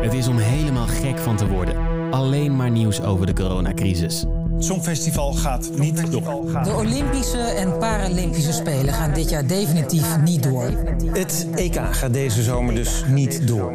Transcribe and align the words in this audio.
Het 0.00 0.14
is 0.14 0.28
om 0.28 0.38
helemaal 0.38 0.86
gek 0.86 1.18
van 1.18 1.36
te 1.36 1.48
worden. 1.48 1.76
Alleen 2.10 2.56
maar 2.56 2.70
nieuws 2.70 3.02
over 3.02 3.26
de 3.26 3.32
coronacrisis. 3.32 4.24
Het 4.52 4.64
Songfestival 4.64 5.32
gaat 5.32 5.70
niet 5.74 6.12
door. 6.12 6.62
De 6.62 6.74
Olympische 6.74 7.38
en 7.38 7.78
Paralympische 7.78 8.52
Spelen 8.52 8.94
gaan 8.94 9.14
dit 9.14 9.30
jaar 9.30 9.46
definitief 9.46 10.18
niet 10.20 10.42
door. 10.42 10.70
Het 11.12 11.46
EK 11.54 11.80
gaat 11.90 12.12
deze 12.12 12.42
zomer 12.42 12.74
dus 12.74 13.04
niet 13.08 13.46
door. 13.48 13.72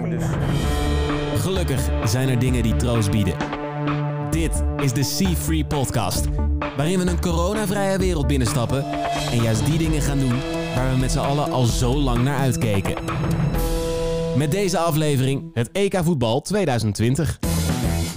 Gelukkig 1.35 1.89
zijn 2.05 2.29
er 2.29 2.39
dingen 2.39 2.63
die 2.63 2.75
troost 2.75 3.11
bieden. 3.11 3.35
Dit 4.31 4.63
is 4.77 4.93
de 4.93 5.03
Sea 5.03 5.35
Free 5.35 5.65
Podcast, 5.65 6.25
waarin 6.77 6.99
we 6.99 7.09
een 7.09 7.21
coronavrije 7.21 7.97
wereld 7.97 8.27
binnenstappen 8.27 8.85
en 9.31 9.41
juist 9.41 9.65
die 9.65 9.77
dingen 9.77 10.01
gaan 10.01 10.19
doen 10.19 10.35
waar 10.75 10.91
we 10.91 10.97
met 10.97 11.11
z'n 11.11 11.19
allen 11.19 11.51
al 11.51 11.65
zo 11.65 11.93
lang 11.93 12.23
naar 12.23 12.37
uitkeken. 12.37 12.95
Met 14.35 14.51
deze 14.51 14.77
aflevering 14.77 15.49
het 15.53 15.71
EK 15.71 15.99
voetbal 16.03 16.41
2020. 16.41 17.39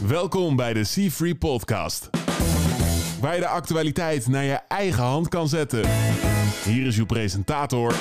Welkom 0.07 0.57
bij 0.57 0.73
de 0.73 0.85
Sea 0.85 1.11
Free 1.11 1.35
Podcast. 1.35 2.11
Waar 3.21 3.35
je 3.35 3.41
de 3.41 3.47
actualiteit 3.47 4.29
naar 4.29 4.45
je 4.45 4.61
eigen 4.69 5.03
hand 5.03 5.29
kan 5.29 5.49
zetten. 5.49 5.85
Hier 6.65 6.87
is 6.87 6.97
uw 6.97 7.07
presentator, 7.07 7.95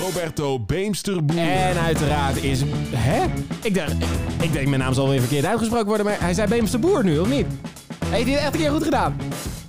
Roberto 0.00 0.60
Beemsterboer. 0.60 1.38
En 1.38 1.78
uiteraard 1.78 2.42
is. 2.42 2.62
Hè? 2.94 3.24
Ik 3.62 3.74
dacht, 3.74 3.92
ik 4.40 4.52
denk 4.52 4.68
mijn 4.68 4.80
naam 4.80 4.94
zal 4.94 5.08
weer 5.08 5.20
verkeerd 5.20 5.44
uitgesproken 5.44 5.86
worden, 5.86 6.06
maar 6.06 6.20
hij 6.20 6.34
zei 6.34 6.48
Beemster 6.48 6.80
Boer 6.80 7.04
nu, 7.04 7.18
of 7.18 7.28
niet? 7.28 7.46
Heeft 8.06 8.24
hij 8.24 8.34
het 8.34 8.42
echt 8.42 8.54
een 8.54 8.60
keer 8.60 8.70
goed 8.70 8.84
gedaan? 8.84 9.16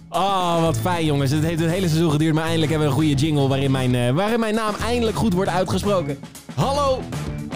Oh, 0.09 0.61
wat 0.61 0.77
fijn 0.77 1.05
jongens. 1.05 1.31
Het 1.31 1.43
heeft 1.43 1.59
het 1.59 1.69
hele 1.69 1.87
seizoen 1.87 2.11
geduurd, 2.11 2.33
maar 2.33 2.43
eindelijk 2.43 2.71
hebben 2.71 2.89
we 2.89 2.93
een 2.95 3.01
goede 3.01 3.21
jingle 3.25 3.47
waarin 3.47 3.71
mijn, 3.71 3.95
eh, 3.95 4.11
waarin 4.11 4.39
mijn 4.39 4.55
naam 4.55 4.75
eindelijk 4.85 5.17
goed 5.17 5.33
wordt 5.33 5.49
uitgesproken. 5.49 6.19
Hallo 6.55 7.01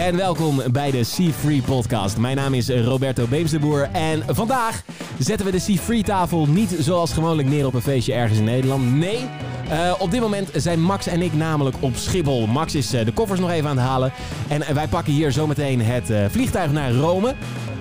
en 0.06 0.16
welkom 0.16 0.62
bij 0.72 0.90
de 0.90 1.04
Sea 1.04 1.30
Free 1.30 1.62
Podcast. 1.62 2.16
Mijn 2.16 2.36
naam 2.36 2.54
is 2.54 2.68
Roberto 2.68 3.26
Beemsterboer 3.26 3.88
en 3.92 4.22
vandaag 4.26 4.82
zetten 5.18 5.46
we 5.46 5.52
de 5.52 5.58
Sea 5.58 5.76
Free 5.76 6.02
tafel 6.02 6.46
niet 6.46 6.76
zoals 6.78 7.12
gewoonlijk 7.12 7.48
neer 7.48 7.66
op 7.66 7.74
een 7.74 7.82
feestje 7.82 8.12
ergens 8.12 8.38
in 8.38 8.44
Nederland. 8.44 8.94
Nee, 8.94 9.28
eh, 9.68 9.94
op 9.98 10.10
dit 10.10 10.20
moment 10.20 10.50
zijn 10.54 10.82
Max 10.82 11.06
en 11.06 11.22
ik 11.22 11.34
namelijk 11.34 11.76
op 11.80 11.96
Schiphol. 11.96 12.46
Max 12.46 12.74
is 12.74 12.92
eh, 12.92 13.04
de 13.04 13.12
koffers 13.12 13.40
nog 13.40 13.50
even 13.50 13.70
aan 13.70 13.76
het 13.76 13.86
halen 13.86 14.12
en 14.48 14.74
wij 14.74 14.88
pakken 14.88 15.12
hier 15.12 15.32
zometeen 15.32 15.82
het 15.82 16.10
eh, 16.10 16.24
vliegtuig 16.30 16.72
naar 16.72 16.92
Rome. 16.92 17.34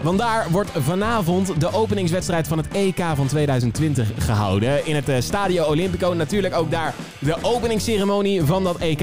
Want 0.04 0.20
daar 0.20 0.48
wordt 0.52 0.70
vanavond 0.78 1.60
de 1.60 1.74
openingswedstrijd 1.74 2.48
van 2.48 2.58
het 2.58 2.68
EK 2.68 3.04
van 3.16 3.28
2020 3.28 4.12
gehouden. 4.18 4.86
In 4.86 4.96
het 4.96 5.10
eh, 5.10 5.22
Stadio 5.22 5.64
Olimpico. 5.64 6.14
Natuurlijk 6.14 6.56
ook 6.56 6.72
daar 6.72 6.94
de 7.20 7.36
openingsceremonie 7.42 8.44
van 8.44 8.64
dat 8.64 8.78
EK. 8.78 9.02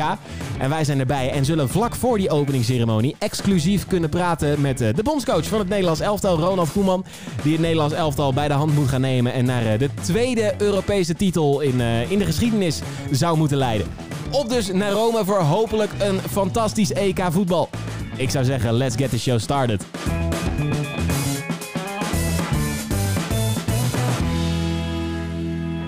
En 0.59 0.71
wij 0.71 0.85
zijn 0.85 0.99
erbij 0.99 1.31
en 1.31 1.45
zullen 1.45 1.69
vlak 1.69 1.95
voor 1.95 2.19
die 2.19 2.31
openingsceremonie 2.31 3.17
exclusief 3.19 3.87
kunnen 3.87 4.11
praten 4.11 4.61
met 4.61 4.81
eh, 4.81 4.95
de 4.95 5.03
bondscoach 5.03 5.45
van 5.45 5.59
het 5.59 5.69
Nederlands 5.69 6.01
elftal, 6.01 6.39
Ronald 6.39 6.73
Koeman. 6.73 7.05
Die 7.43 7.53
het 7.53 7.61
Nederlands 7.61 7.95
elftal 7.95 8.33
bij 8.33 8.49
de 8.49 8.55
hand 8.55 8.75
moet 8.75 8.89
gaan 8.89 9.01
nemen 9.01 9.33
en 9.33 9.45
naar 9.45 9.67
eh, 9.67 9.79
de 9.79 9.91
tweede 10.03 10.55
Europese 10.59 11.15
titel 11.15 11.61
in, 11.61 11.81
in 12.09 12.19
de 12.19 12.25
geschiedenis 12.25 12.81
zou 13.11 13.37
moeten 13.37 13.57
leiden. 13.57 13.87
Op 14.31 14.49
dus 14.49 14.73
naar 14.73 14.91
Rome 14.91 15.25
voor 15.25 15.41
hopelijk 15.41 15.91
een 15.99 16.21
fantastisch 16.31 16.93
EK 16.93 17.21
voetbal. 17.31 17.69
Ik 18.17 18.31
zou 18.31 18.45
zeggen, 18.45 18.73
let's 18.73 18.97
get 18.97 19.11
the 19.11 19.19
show 19.19 19.39
started. 19.39 19.85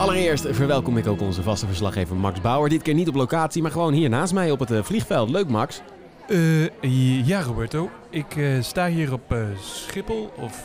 Allereerst 0.01 0.47
verwelkom 0.51 0.97
ik 0.97 1.07
ook 1.07 1.21
onze 1.21 1.43
vaste 1.43 1.67
verslaggever 1.67 2.17
Max 2.17 2.41
Bauer. 2.41 2.69
Dit 2.69 2.83
keer 2.83 2.95
niet 2.95 3.09
op 3.09 3.15
locatie, 3.15 3.63
maar 3.63 3.71
gewoon 3.71 3.93
hier 3.93 4.09
naast 4.09 4.33
mij 4.33 4.51
op 4.51 4.59
het 4.59 4.71
eh, 4.71 4.83
vliegveld. 4.83 5.31
Leuk, 5.31 5.49
Max. 5.49 5.81
Eh, 6.29 7.27
ja, 7.27 7.43
Roberto. 7.43 7.91
Ik 8.11 8.37
eh, 8.37 8.45
sta 8.61 8.89
hier 8.89 9.13
op 9.13 9.35
Schiphol, 9.61 10.31
of 10.37 10.63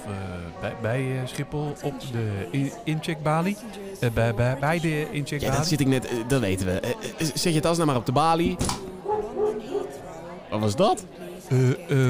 bij, 0.62 0.74
bij 0.82 1.06
Schiphol, 1.26 1.74
op 1.84 1.94
de 2.12 2.48
in- 2.52 2.72
incheckbalie. 2.84 3.58
Bij, 4.14 4.34
bij, 4.34 4.58
bij 4.60 4.80
de 4.80 4.90
Ja, 4.90 5.06
incheckbalie. 5.12 5.58
dat 5.58 5.68
zit 5.68 5.80
ik 5.80 5.88
net, 5.88 6.08
dat 6.28 6.40
weten 6.42 6.66
we. 6.66 6.80
Zet 7.34 7.54
je 7.54 7.60
tas 7.60 7.76
nou 7.76 7.88
maar 7.88 7.98
op 7.98 8.06
de 8.06 8.12
balie. 8.12 8.56
Wat 10.50 10.60
was 10.60 10.76
dat? 10.76 11.06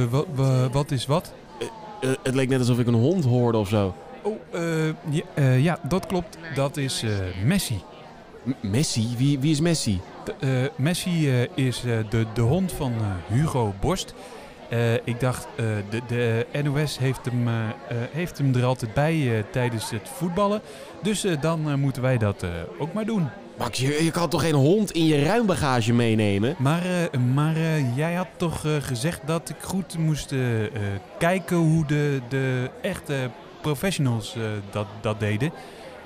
Wa- 0.09 0.23
wa- 0.35 0.69
wat 0.69 0.91
is 0.91 1.05
wat? 1.05 1.33
Het 2.23 2.35
leek 2.35 2.49
net 2.49 2.59
alsof 2.59 2.79
ik 2.79 2.87
een 2.87 2.93
hond 2.93 3.23
hoorde 3.25 3.57
of 3.57 3.67
zo. 3.67 3.93
Eh, 4.55 4.87
ja, 5.09 5.21
eh, 5.33 5.63
ja, 5.63 5.79
dat 5.83 6.05
klopt. 6.05 6.37
Dat 6.55 6.77
is 6.77 7.03
eh, 7.03 7.09
Messi. 7.43 7.81
M- 8.43 8.51
Messi? 8.69 9.07
Wie, 9.17 9.39
wie 9.39 9.51
is 9.51 9.59
Messi? 9.59 10.01
De- 10.39 10.71
Messi 10.75 11.29
is 11.55 11.81
de, 12.09 12.25
de 12.33 12.41
hond 12.41 12.71
van 12.71 12.93
Hugo 13.27 13.73
Borst. 13.79 14.13
Ik 15.03 15.19
dacht, 15.19 15.47
de, 15.89 16.01
de 16.07 16.45
NOS 16.63 16.97
heeft 16.97 17.25
hem, 17.25 17.47
heeft 18.11 18.37
hem 18.37 18.55
er 18.55 18.63
altijd 18.65 18.93
bij 18.93 19.45
tijdens 19.51 19.89
het 19.89 20.09
voetballen. 20.13 20.61
Dus 21.01 21.25
dan 21.41 21.79
moeten 21.79 22.01
wij 22.01 22.17
dat 22.17 22.45
ook 22.79 22.93
maar 22.93 23.05
doen. 23.05 23.27
Max, 23.57 23.79
je, 23.79 24.03
je 24.03 24.11
kan 24.11 24.29
toch 24.29 24.41
geen 24.41 24.53
hond 24.53 24.91
in 24.91 25.05
je 25.05 25.23
ruimbagage 25.23 25.93
meenemen? 25.93 26.55
Maar, 26.57 26.83
maar 27.33 27.55
jij 27.95 28.13
had 28.13 28.27
toch 28.37 28.63
gezegd 28.79 29.19
dat 29.25 29.49
ik 29.49 29.55
goed 29.61 29.97
moest 29.97 30.33
kijken 31.17 31.57
hoe 31.57 31.85
de, 31.85 32.21
de 32.29 32.69
echte 32.81 33.29
professionals 33.65 34.35
eh, 34.35 34.41
dat, 34.71 34.87
dat 35.01 35.19
deden. 35.19 35.51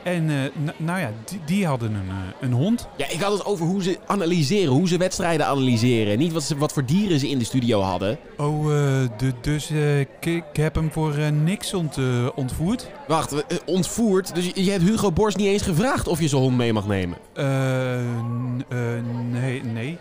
En 0.04 0.30
eh, 0.30 0.36
nou 0.78 1.00
ja, 1.00 1.12
die, 1.26 1.40
die 1.46 1.66
hadden 1.66 1.94
een, 1.94 2.10
eh, 2.10 2.16
een 2.42 2.52
hond. 2.52 2.88
Ja, 2.98 3.10
ik 3.10 3.22
had 3.22 3.32
het 3.32 3.46
over 3.46 3.66
hoe 3.66 3.84
ze 3.84 3.98
analyseren, 4.06 4.74
hoe 4.74 4.88
ze 4.88 4.98
wedstrijden 4.98 5.46
analyseren. 5.46 6.18
Niet 6.18 6.34
wat, 6.34 6.44
ze, 6.44 6.58
wat 6.58 6.74
voor 6.74 6.86
dieren 6.86 7.20
ze 7.20 7.30
in 7.30 7.40
de 7.40 7.46
studio 7.46 7.82
hadden. 7.82 8.18
Oh, 8.38 8.64
eh, 8.64 9.10
de, 9.18 9.34
dus 9.42 9.72
ik, 10.20 10.44
heb 10.54 10.76
hem 10.76 10.92
voor 10.92 11.32
niks 11.32 11.74
ont, 11.74 11.98
ontvoerd. 12.36 12.88
Wacht, 13.08 13.44
ontvoerd. 13.66 14.36
Dus 14.36 14.46
je, 14.46 14.64
je 14.64 14.72
hebt 14.72 14.84
Hugo 14.84 15.12
Borst 15.12 15.38
niet 15.38 15.48
eens 15.48 15.62
gevraagd 15.62 16.08
of 16.08 16.20
je 16.20 16.28
zijn 16.28 16.42
hond 16.42 16.58
mee 16.58 16.74
mag 16.74 16.88
nemen. 16.88 17.18
Nee, 19.31 19.64
nee. 19.64 19.98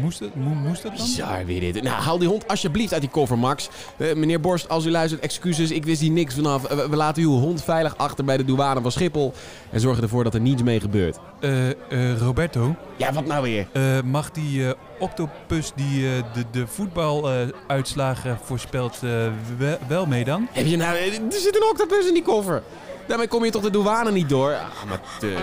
Moest, 0.00 0.20
mo- 0.20 0.68
moest 0.68 0.82
dat 0.82 0.96
dan? 0.96 1.06
Bizar 1.06 1.46
weer 1.46 1.60
dit. 1.60 1.82
Nou, 1.82 2.02
haal 2.02 2.18
die 2.18 2.28
hond 2.28 2.48
alsjeblieft 2.48 2.92
uit 2.92 3.00
die 3.00 3.10
koffer, 3.10 3.38
Max. 3.38 3.68
Meneer 3.96 4.40
Borst, 4.40 4.68
als 4.68 4.84
u 4.84 4.90
luistert, 4.90 5.22
excuses. 5.22 5.70
Ik 5.70 5.84
wist 5.84 6.00
hier 6.00 6.10
niks 6.10 6.34
vanaf. 6.34 6.62
We 6.68 6.96
laten 6.96 7.22
uw 7.22 7.38
hond 7.38 7.64
veilig 7.64 7.96
achter 7.96 8.24
bij 8.24 8.36
de 8.36 8.44
douane 8.44 8.80
van 8.80 8.92
Schiphol. 8.92 9.27
En 9.70 9.80
zorgen 9.80 10.02
ervoor 10.02 10.24
dat 10.24 10.34
er 10.34 10.40
niets 10.40 10.62
mee 10.62 10.80
gebeurt. 10.80 11.18
Eh, 11.40 11.68
eh, 11.70 11.74
Roberto, 12.18 12.74
Ja, 12.96 13.12
wat 13.12 13.26
nou 13.26 13.42
weer? 13.42 13.66
eh, 13.72 13.82
mag 14.04 14.30
die 14.30 14.66
eh, 14.66 14.72
octopus 14.98 15.72
die 15.74 16.06
eh, 16.06 16.12
de, 16.34 16.44
de 16.50 16.66
voetbaluitslagen 16.66 18.38
voorspelt 18.44 18.94
eh, 18.94 19.00
we- 19.58 19.78
wel 19.88 20.06
mee 20.06 20.24
dan? 20.24 20.48
Heb 20.52 20.66
je 20.66 20.76
nou... 20.76 20.96
Er 20.96 21.12
zit 21.30 21.56
een 21.56 21.68
octopus 21.70 22.06
in 22.08 22.14
die 22.14 22.22
koffer. 22.22 22.62
Daarmee 23.06 23.28
kom 23.28 23.44
je 23.44 23.50
toch 23.50 23.62
de 23.62 23.70
douane 23.70 24.10
niet 24.12 24.28
door? 24.28 24.52
Ah, 24.54 24.82
amateur. 24.82 25.38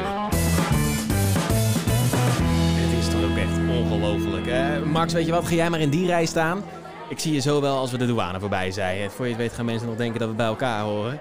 Het 2.78 3.00
is 3.00 3.06
toch 3.13 3.23
ook 3.31 3.38
echt 3.38 3.79
ongelooflijk, 3.79 4.46
hè? 4.46 4.85
Max, 4.85 5.13
weet 5.13 5.25
je 5.25 5.31
wat? 5.31 5.47
Ga 5.47 5.56
jij 5.56 5.69
maar 5.69 5.79
in 5.79 5.90
die 5.90 6.06
rij 6.06 6.25
staan. 6.25 6.63
Ik 7.09 7.19
zie 7.19 7.34
je 7.34 7.40
zo 7.40 7.62
wel 7.62 7.78
als 7.78 7.91
we 7.91 7.97
de 7.97 8.06
douane 8.06 8.40
voorbij 8.40 8.72
zijn. 8.72 9.09
Voor 9.12 9.25
je 9.25 9.31
het 9.31 9.41
weet 9.41 9.53
gaan 9.53 9.66
mensen 9.66 9.88
nog 9.88 9.97
denken 9.97 10.19
dat 10.19 10.29
we 10.29 10.35
bij 10.35 10.46
elkaar 10.46 10.81
horen. 10.84 11.19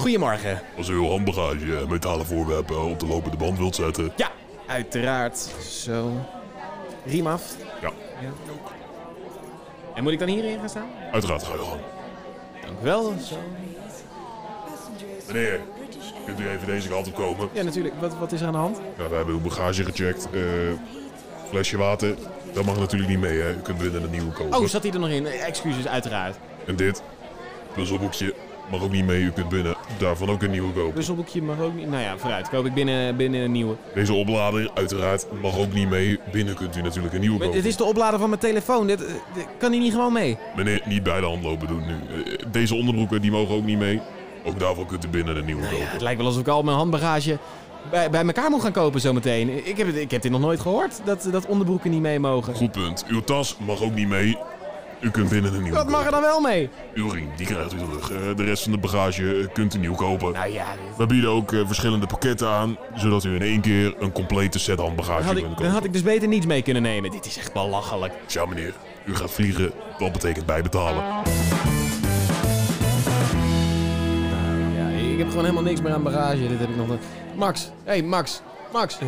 Goedemorgen. 0.00 0.60
als 0.76 0.88
u 0.88 0.92
uw 0.94 1.08
handbagage 1.08 1.76
en 1.76 1.88
metalen 1.88 2.26
voorwerpen 2.26 2.82
op 2.84 3.00
de 3.00 3.06
lopende 3.06 3.36
band 3.36 3.58
wilt 3.58 3.74
zetten. 3.74 4.12
Ja, 4.16 4.30
uiteraard. 4.66 5.38
Zo. 5.68 6.10
Riem 7.06 7.26
af. 7.26 7.56
Ja, 7.82 7.90
En 9.94 10.02
moet 10.02 10.12
ik 10.12 10.18
dan 10.18 10.28
hierin 10.28 10.58
gaan 10.58 10.68
staan? 10.68 10.88
uiteraard 11.12 11.42
ga 11.42 11.52
je 11.52 11.58
gang. 11.58 11.80
Dank 12.66 12.80
u 12.80 12.84
wel. 12.84 13.14
Zo. 13.22 13.36
Meneer, 15.26 15.60
kunt 16.26 16.40
u 16.40 16.48
even 16.48 16.66
deze 16.66 16.88
kant 16.88 17.06
op 17.06 17.14
komen? 17.14 17.48
Ja, 17.52 17.62
natuurlijk. 17.62 17.94
Wat, 18.00 18.16
wat 18.18 18.32
is 18.32 18.40
er 18.40 18.46
aan 18.46 18.52
de 18.52 18.58
hand? 18.58 18.80
Ja, 18.98 19.08
we 19.08 19.14
hebben 19.14 19.34
uw 19.34 19.40
bagage 19.40 19.84
gecheckt. 19.84 20.28
Eh, 20.32 20.40
flesje 21.48 21.76
water, 21.76 22.14
dat 22.52 22.64
mag 22.64 22.78
natuurlijk 22.78 23.10
niet 23.10 23.20
mee, 23.20 23.40
hè. 23.40 23.50
U 23.50 23.56
kunt 23.62 23.78
binnen 23.78 24.02
een 24.02 24.10
nieuwe 24.10 24.32
kopen. 24.32 24.58
Oh, 24.58 24.66
zat 24.66 24.82
hij 24.82 24.92
er 24.92 24.98
nog 25.00 25.08
in? 25.08 25.26
Excuses, 25.26 25.86
uiteraard. 25.86 26.36
En 26.66 26.76
dit, 26.76 27.02
puzzelboekje, 27.74 28.34
mag 28.70 28.82
ook 28.82 28.90
niet 28.92 29.04
mee. 29.06 29.22
U 29.22 29.30
kunt 29.30 29.48
binnen 29.48 29.74
daarvan 29.98 30.30
ook 30.30 30.42
een 30.42 30.50
nieuwe 30.50 30.72
kopen. 30.72 30.92
Puzzelboekje 30.92 31.42
mag 31.42 31.60
ook 31.60 31.74
niet. 31.74 31.88
Nou 31.90 32.02
ja, 32.02 32.18
vooruit. 32.18 32.48
Koop 32.48 32.66
ik 32.66 32.74
binnen, 32.74 33.16
binnen 33.16 33.40
een 33.40 33.52
nieuwe. 33.52 33.74
Deze 33.94 34.12
oplader, 34.12 34.70
uiteraard, 34.74 35.26
mag 35.42 35.58
ook 35.58 35.72
niet 35.72 35.88
mee. 35.88 36.18
Binnen 36.32 36.54
kunt 36.54 36.76
u 36.76 36.82
natuurlijk 36.82 37.14
een 37.14 37.20
nieuwe 37.20 37.36
Maar 37.38 37.46
kopen. 37.46 37.62
dit 37.62 37.70
is 37.70 37.76
de 37.76 37.84
oplader 37.84 38.18
van 38.18 38.28
mijn 38.28 38.40
telefoon. 38.40 38.86
Dit, 38.86 38.98
dit- 38.98 39.46
kan 39.58 39.70
hij 39.70 39.80
niet 39.80 39.92
gewoon 39.92 40.12
mee? 40.12 40.36
Meneer, 40.56 40.82
niet 40.84 41.02
bij 41.02 41.20
de 41.20 41.26
hand 41.26 41.42
lopen 41.42 41.66
doen 41.68 41.82
nu. 41.86 42.22
Eh, 42.22 42.32
deze 42.52 42.74
onderbroeken, 42.74 43.20
die 43.20 43.30
mogen 43.30 43.54
ook 43.54 43.64
niet 43.64 43.78
mee. 43.78 44.00
Ook 44.44 44.58
daarvan 44.60 44.86
kunt 44.86 45.04
u 45.04 45.08
binnen 45.08 45.36
een 45.36 45.44
nieuwe 45.44 45.60
Nou 45.60 45.72
ja, 45.72 45.78
kopen. 45.78 45.92
het 45.94 46.02
lijkt 46.02 46.18
wel 46.18 46.26
alsof 46.26 46.42
ik 46.42 46.48
al 46.48 46.62
mijn 46.62 46.76
handbagage 46.76 47.38
bij, 47.90 48.10
bij 48.10 48.24
elkaar 48.26 48.50
moet 48.50 48.62
gaan 48.62 48.72
kopen 48.72 49.00
zometeen. 49.00 49.66
Ik 49.66 49.76
heb, 49.76 49.86
het, 49.86 49.96
ik 49.96 50.10
heb 50.10 50.22
dit 50.22 50.30
nog 50.30 50.40
nooit 50.40 50.60
gehoord, 50.60 51.00
dat, 51.04 51.28
dat 51.32 51.46
onderbroeken 51.46 51.90
niet 51.90 52.00
mee 52.00 52.18
mogen. 52.20 52.54
Goed 52.54 52.72
punt. 52.72 53.04
Uw 53.08 53.20
tas 53.20 53.56
mag 53.58 53.82
ook 53.82 53.94
niet 53.94 54.08
mee. 54.08 54.38
U 55.00 55.10
kunt 55.10 55.28
binnen 55.28 55.54
een 55.54 55.62
nieuw. 55.62 55.72
Wat 55.72 55.88
mag 55.88 56.04
er 56.04 56.10
dan 56.10 56.20
wel 56.20 56.40
mee? 56.40 56.68
Uw 56.94 57.08
ring, 57.08 57.34
die 57.34 57.46
krijgt 57.46 57.72
u 57.72 57.76
terug. 57.76 58.10
Eh, 58.10 58.36
de 58.36 58.44
rest 58.44 58.62
van 58.62 58.72
de 58.72 58.78
bagage 58.78 59.38
eh, 59.38 59.52
kunt 59.52 59.74
u 59.74 59.78
nieuw 59.78 59.94
kopen. 59.94 60.32
Nou 60.32 60.52
ja. 60.52 60.64
We 60.96 61.06
bieden 61.06 61.30
ook 61.30 61.52
eh, 61.52 61.60
verschillende 61.66 62.06
pakketten 62.06 62.48
aan, 62.48 62.78
zodat 62.94 63.24
u 63.24 63.34
in 63.34 63.42
één 63.42 63.60
keer 63.60 63.94
een 63.98 64.12
complete 64.12 64.58
set 64.58 64.78
handbagage 64.78 65.34
kunt 65.34 65.46
kopen. 65.46 65.62
Dan 65.62 65.72
had 65.72 65.84
ik 65.84 65.92
dus 65.92 66.02
beter 66.02 66.28
niets 66.28 66.46
mee 66.46 66.62
kunnen 66.62 66.82
nemen. 66.82 67.10
Dit 67.10 67.26
is 67.26 67.38
echt 67.38 67.52
belachelijk. 67.52 68.12
Tja 68.26 68.46
meneer, 68.46 68.74
u 69.04 69.14
gaat 69.14 69.30
vliegen. 69.30 69.72
Wat 69.98 70.12
betekent 70.12 70.46
bijbetalen? 70.46 71.04
Nou 74.30 75.12
ik 75.12 75.18
heb 75.18 75.28
gewoon 75.28 75.44
helemaal 75.44 75.70
niks 75.70 75.80
meer 75.80 75.92
aan 75.92 76.02
bagage. 76.02 76.48
Dit 76.48 76.58
heb 76.58 76.68
ik 76.68 76.76
nog 76.76 76.88
niet. 76.88 76.98
Max, 77.36 77.70
hey, 77.84 78.02
Max, 78.02 78.42
Max. 78.72 78.98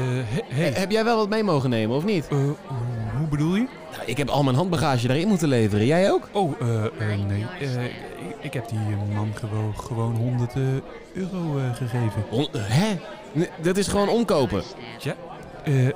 Hey. 0.49 0.73
Heb 0.75 0.91
jij 0.91 1.05
wel 1.05 1.17
wat 1.17 1.29
mee 1.29 1.43
mogen 1.43 1.71
nemen, 1.71 1.97
of 1.97 2.05
niet? 2.05 2.29
Hoe 2.29 3.29
bedoel 3.31 3.55
je? 3.55 3.67
Nou, 3.93 4.03
ik 4.07 4.17
heb 4.17 4.29
al 4.29 4.43
mijn 4.43 4.57
handbagage 4.57 5.07
daarin 5.07 5.29
moeten 5.29 5.49
leveren. 5.49 5.87
Jij 5.87 6.11
ook? 6.11 6.29
Oh, 6.33 6.53
eh, 6.61 6.85
eh, 6.85 6.91
nee. 7.29 7.47
Eh, 7.61 7.85
ik, 7.85 7.93
ik 8.41 8.53
heb 8.53 8.69
die 8.69 8.79
man 9.15 9.33
gewoon, 9.35 9.75
gewoon 9.77 10.15
100 10.17 10.53
eh, 10.55 10.61
euro 11.15 11.61
gegeven. 11.75 12.25
Hè? 12.59 12.99
Nee, 13.33 13.49
Dat 13.63 13.77
is 13.77 13.89
gewoon 13.89 14.09
omkopen. 14.09 14.63
Ja, 14.99 15.15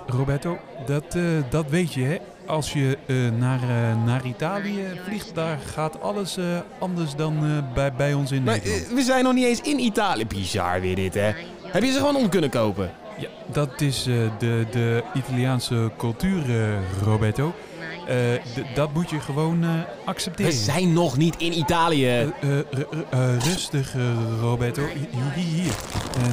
Roberto, 0.06 0.58
dat, 0.86 1.16
dat 1.50 1.66
weet 1.68 1.92
je, 1.92 2.02
hè? 2.04 2.16
Als 2.46 2.72
je 2.72 2.98
naar, 3.38 3.60
naar 4.04 4.24
Italië 4.26 4.84
vliegt, 5.04 5.34
daar 5.34 5.58
gaat 5.74 6.00
alles 6.00 6.38
anders 6.78 7.14
dan 7.14 7.62
bij, 7.74 7.92
bij 7.92 8.14
ons 8.14 8.32
in 8.32 8.42
Maar 8.42 8.54
Nederland. 8.56 8.92
we 8.92 9.02
zijn 9.02 9.24
nog 9.24 9.34
niet 9.34 9.44
eens 9.44 9.60
in 9.60 9.78
Italië. 9.78 10.26
Bizar 10.26 10.80
weer 10.80 10.94
dit, 10.94 11.14
hè? 11.14 11.30
Heb 11.62 11.82
je 11.82 11.90
ze 11.92 11.98
gewoon 11.98 12.16
om 12.16 12.28
kunnen 12.28 12.50
kopen? 12.50 12.90
Ja, 13.18 13.28
dat 13.52 13.80
is 13.80 14.02
de, 14.38 14.66
de 14.70 15.02
Italiaanse 15.14 15.90
cultuur, 15.96 16.42
Roberto. 17.02 17.54
Eh, 18.06 18.16
dat 18.74 18.92
moet 18.92 19.10
je 19.10 19.20
gewoon 19.20 19.64
eh, 19.64 19.70
accepteren. 20.04 20.52
We 20.52 20.58
zijn 20.58 20.92
nog 20.92 21.16
niet 21.16 21.36
in 21.36 21.58
Italië. 21.58 22.32
Rustig, 23.38 23.94
Roberto. 24.40 24.82
Hier, 25.34 25.74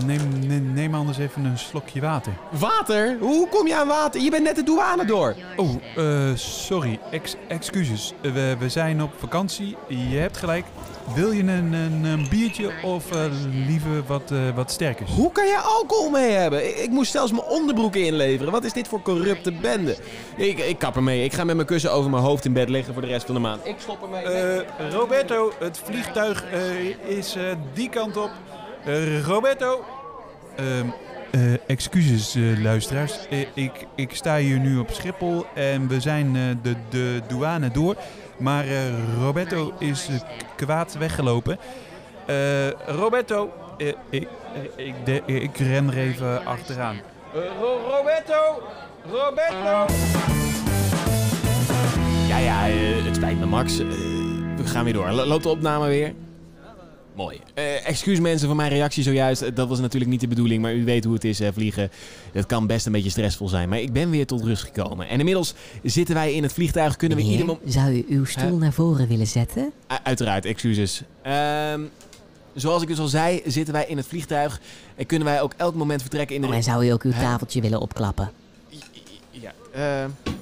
neem, 0.06 0.74
neem, 0.74 0.96
anders 0.96 1.18
even 1.18 1.46
een 1.46 1.58
slokje 1.58 2.02
water. 2.02 2.34
Water? 2.52 3.18
Hoe 3.20 3.48
kom 3.48 3.68
je 3.68 3.76
aan 3.76 3.88
water? 3.88 4.22
Je 4.22 4.30
bent 4.30 4.44
net 4.44 4.56
de 4.56 4.64
douane 4.64 5.06
door. 5.06 5.36
Oh, 5.56 5.70
eh, 5.96 6.36
sorry. 6.36 7.00
Ex 7.12 7.36
excuses. 7.48 8.14
We, 8.22 8.56
we 8.60 8.70
zijn 8.70 9.04
op 9.04 9.12
vakantie. 9.18 9.78
Je 9.88 10.18
hebt 10.18 10.38
gelijk. 10.38 10.66
Wil 11.16 11.32
je 11.32 11.42
een, 11.42 11.74
een, 11.74 12.04
een 12.04 12.28
biertje 12.30 12.72
of 12.84 13.12
eh, 13.12 13.26
liever 13.68 14.04
wat, 14.08 14.32
eh, 14.32 14.56
wat 14.56 14.72
sterkers? 14.72 15.12
Hoe 15.12 15.32
kan 15.32 15.46
je 15.48 15.58
alcohol 15.58 16.10
mee 16.10 16.32
hebben? 16.32 16.68
Ik, 16.68 16.76
ik 16.76 16.90
moest 16.90 17.12
zelfs 17.12 17.32
mijn 17.32 17.44
onderbroeken 17.44 18.06
inleveren. 18.06 18.52
Wat 18.52 18.64
is 18.64 18.74
dit 18.74 18.88
voor 18.88 19.02
corrupte 19.02 19.52
bende? 19.52 19.98
Ik, 20.36 20.58
ik 20.60 20.78
kap 20.80 20.96
ermee. 20.96 21.24
Ik 21.24 21.34
ga 21.34 21.44
met 21.44 21.56
mijn 21.56 21.68
kussen 21.68 21.92
over 21.92 22.10
mijn 22.10 22.24
hoofd 22.24 22.46
in 22.46 22.54
bed 22.54 22.70
liggen 22.70 22.94
voor 22.94 23.02
de 23.02 23.08
rest 23.08 23.26
van 23.26 23.36
de 23.36 23.42
maand. 23.42 23.66
Ik 23.66 23.76
stop 23.80 24.02
ermee. 24.04 24.24
Eh, 24.24 24.90
Roberto, 24.92 25.52
het 25.60 25.82
vliegtuig 25.84 26.46
eh, 26.52 27.18
is 27.18 27.36
eh, 27.36 27.44
die 27.74 27.90
kant 27.90 28.18
op. 28.18 28.32
Eh, 28.86 29.24
Roberto. 29.26 29.86
Eh, 31.34 31.54
excuses, 31.68 32.36
eh, 32.36 32.62
luisteraars. 32.62 33.28
Eh, 33.30 33.40
ik, 33.54 33.72
ik 33.96 34.16
sta 34.16 34.38
hier 34.38 34.60
nu 34.60 34.78
op 34.78 34.90
Schiphol 34.92 35.46
en 35.56 35.88
we 35.88 36.00
zijn 36.00 36.36
eh, 36.36 36.42
de, 36.62 36.76
de 36.90 37.22
douane 37.28 37.72
door. 37.72 37.96
Maar 38.38 38.64
eh, 38.68 38.74
Roberto 39.20 39.74
is 39.80 40.08
kwaad 40.56 40.96
weggelopen. 40.98 41.58
Eh, 42.26 42.70
Roberto, 42.86 43.50
ik, 44.10 44.28
ik, 44.76 44.94
de- 45.06 45.22
ik 45.26 45.58
ren 45.58 45.88
er 45.88 45.98
even 45.98 46.46
achteraan. 46.46 46.96
Eh, 46.96 47.40
Ro- 47.60 47.98
Roberto! 47.98 48.62
Roberto! 49.12 49.94
Ja, 52.28 52.38
ja, 52.38 52.60
het 53.06 53.16
spijt 53.16 53.40
me, 53.40 53.46
Max. 53.46 53.78
We 53.78 54.64
gaan 54.66 54.84
weer 54.84 54.94
door. 54.94 55.10
Lo- 55.12 55.26
Loopt 55.26 55.44
de 55.44 55.50
opname 55.50 55.88
weer? 55.88 56.14
Mooi. 57.16 57.40
Eh, 57.54 57.88
excuus 57.88 58.20
mensen 58.20 58.48
voor 58.48 58.56
mijn 58.56 58.70
reactie 58.70 59.04
zojuist. 59.04 59.42
Eh, 59.42 59.56
Dat 59.56 59.68
was 59.68 59.80
natuurlijk 59.80 60.12
niet 60.12 60.20
de 60.22 60.28
bedoeling, 60.28 60.62
maar 60.62 60.74
u 60.74 60.86
weet 60.86 61.04
hoe 61.04 61.14
het 61.14 61.24
is, 61.24 61.40
hè, 61.40 61.54
vliegen. 61.54 61.90
Het 62.32 62.46
kan 62.46 62.68
best 62.68 62.86
een 62.86 62.92
beetje 62.92 63.10
stressvol 63.10 63.48
zijn. 63.50 63.70
Maar 63.70 63.80
ik 63.80 63.94
ben 63.94 64.10
weer 64.10 64.26
tot 64.26 64.44
rust 64.44 64.64
gekomen. 64.64 65.08
En 65.08 65.20
inmiddels 65.20 65.54
zitten 65.84 66.16
wij 66.16 66.34
in 66.34 66.44
het 66.44 66.54
vliegtuig. 66.54 66.96
Kunnen 66.96 67.18
we 67.18 67.24
ieder 67.24 67.46
moment... 67.46 67.74
zou 67.74 67.94
u 67.94 68.06
uw 68.10 68.26
stoel 68.26 68.58
naar 68.58 68.74
voren 68.74 69.08
willen 69.08 69.28
zetten? 69.28 69.72
Uiteraard, 70.04 70.46
excuses. 70.46 71.02
Ehm, 71.22 71.82
zoals 72.56 72.82
ik 72.82 72.88
dus 72.88 73.00
al 73.00 73.08
zei, 73.08 73.42
zitten 73.46 73.74
wij 73.74 73.86
in 73.88 73.98
het 73.98 74.08
vliegtuig. 74.08 74.62
En 74.96 75.06
kunnen 75.06 75.28
wij 75.28 75.42
ook 75.42 75.54
elk 75.58 75.76
moment 75.76 76.02
vertrekken 76.02 76.36
in 76.36 76.42
de... 76.42 76.48
En 76.48 76.64
zou 76.64 76.86
u 76.86 76.90
ook 76.90 77.04
uw 77.04 77.12
tafeltje 77.12 77.62
willen 77.62 77.80
opklappen? 77.82 78.32
Ja, 79.32 79.52
ehm, 79.74 80.10
ja 80.24 80.33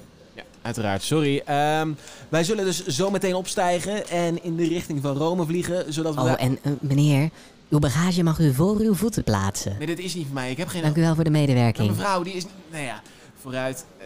uiteraard. 0.62 1.04
Sorry. 1.04 1.42
Ehm, 1.46 1.92
wij 2.30 2.44
zullen 2.44 2.66
dus 2.66 2.86
zo 2.86 3.10
meteen 3.12 3.36
opstijgen 3.36 4.08
en 4.10 4.44
in 4.44 4.56
de 4.56 4.68
richting 4.68 5.02
van 5.02 5.18
Rome 5.18 5.46
vliegen, 5.46 5.94
zodat 5.94 6.16
we... 6.16 6.22
Oh, 6.22 6.34
en 6.38 6.58
eh, 6.62 6.72
meneer, 6.80 7.30
uw 7.70 7.80
bagage 7.80 8.24
mag 8.24 8.40
u 8.40 8.54
voor 8.54 8.80
uw 8.80 8.94
voeten 8.94 9.24
plaatsen. 9.24 9.76
Nee, 9.78 9.88
dit 9.88 10.00
is 10.00 10.16
niet 10.16 10.26
voor 10.26 10.34
mij. 10.34 10.52
Ik 10.52 10.58
heb 10.58 10.68
geen... 10.68 10.82
Dank 10.82 10.98
u 10.98 11.02
wel 11.02 11.16
voor 11.16 11.24
de 11.24 11.30
medewerking. 11.30 11.90
mevrouw, 11.90 12.24
die 12.24 12.34
is... 12.34 12.46
Nou 12.72 12.84
ja, 12.84 13.02
vooruit. 13.42 13.86
Eh, 13.98 14.06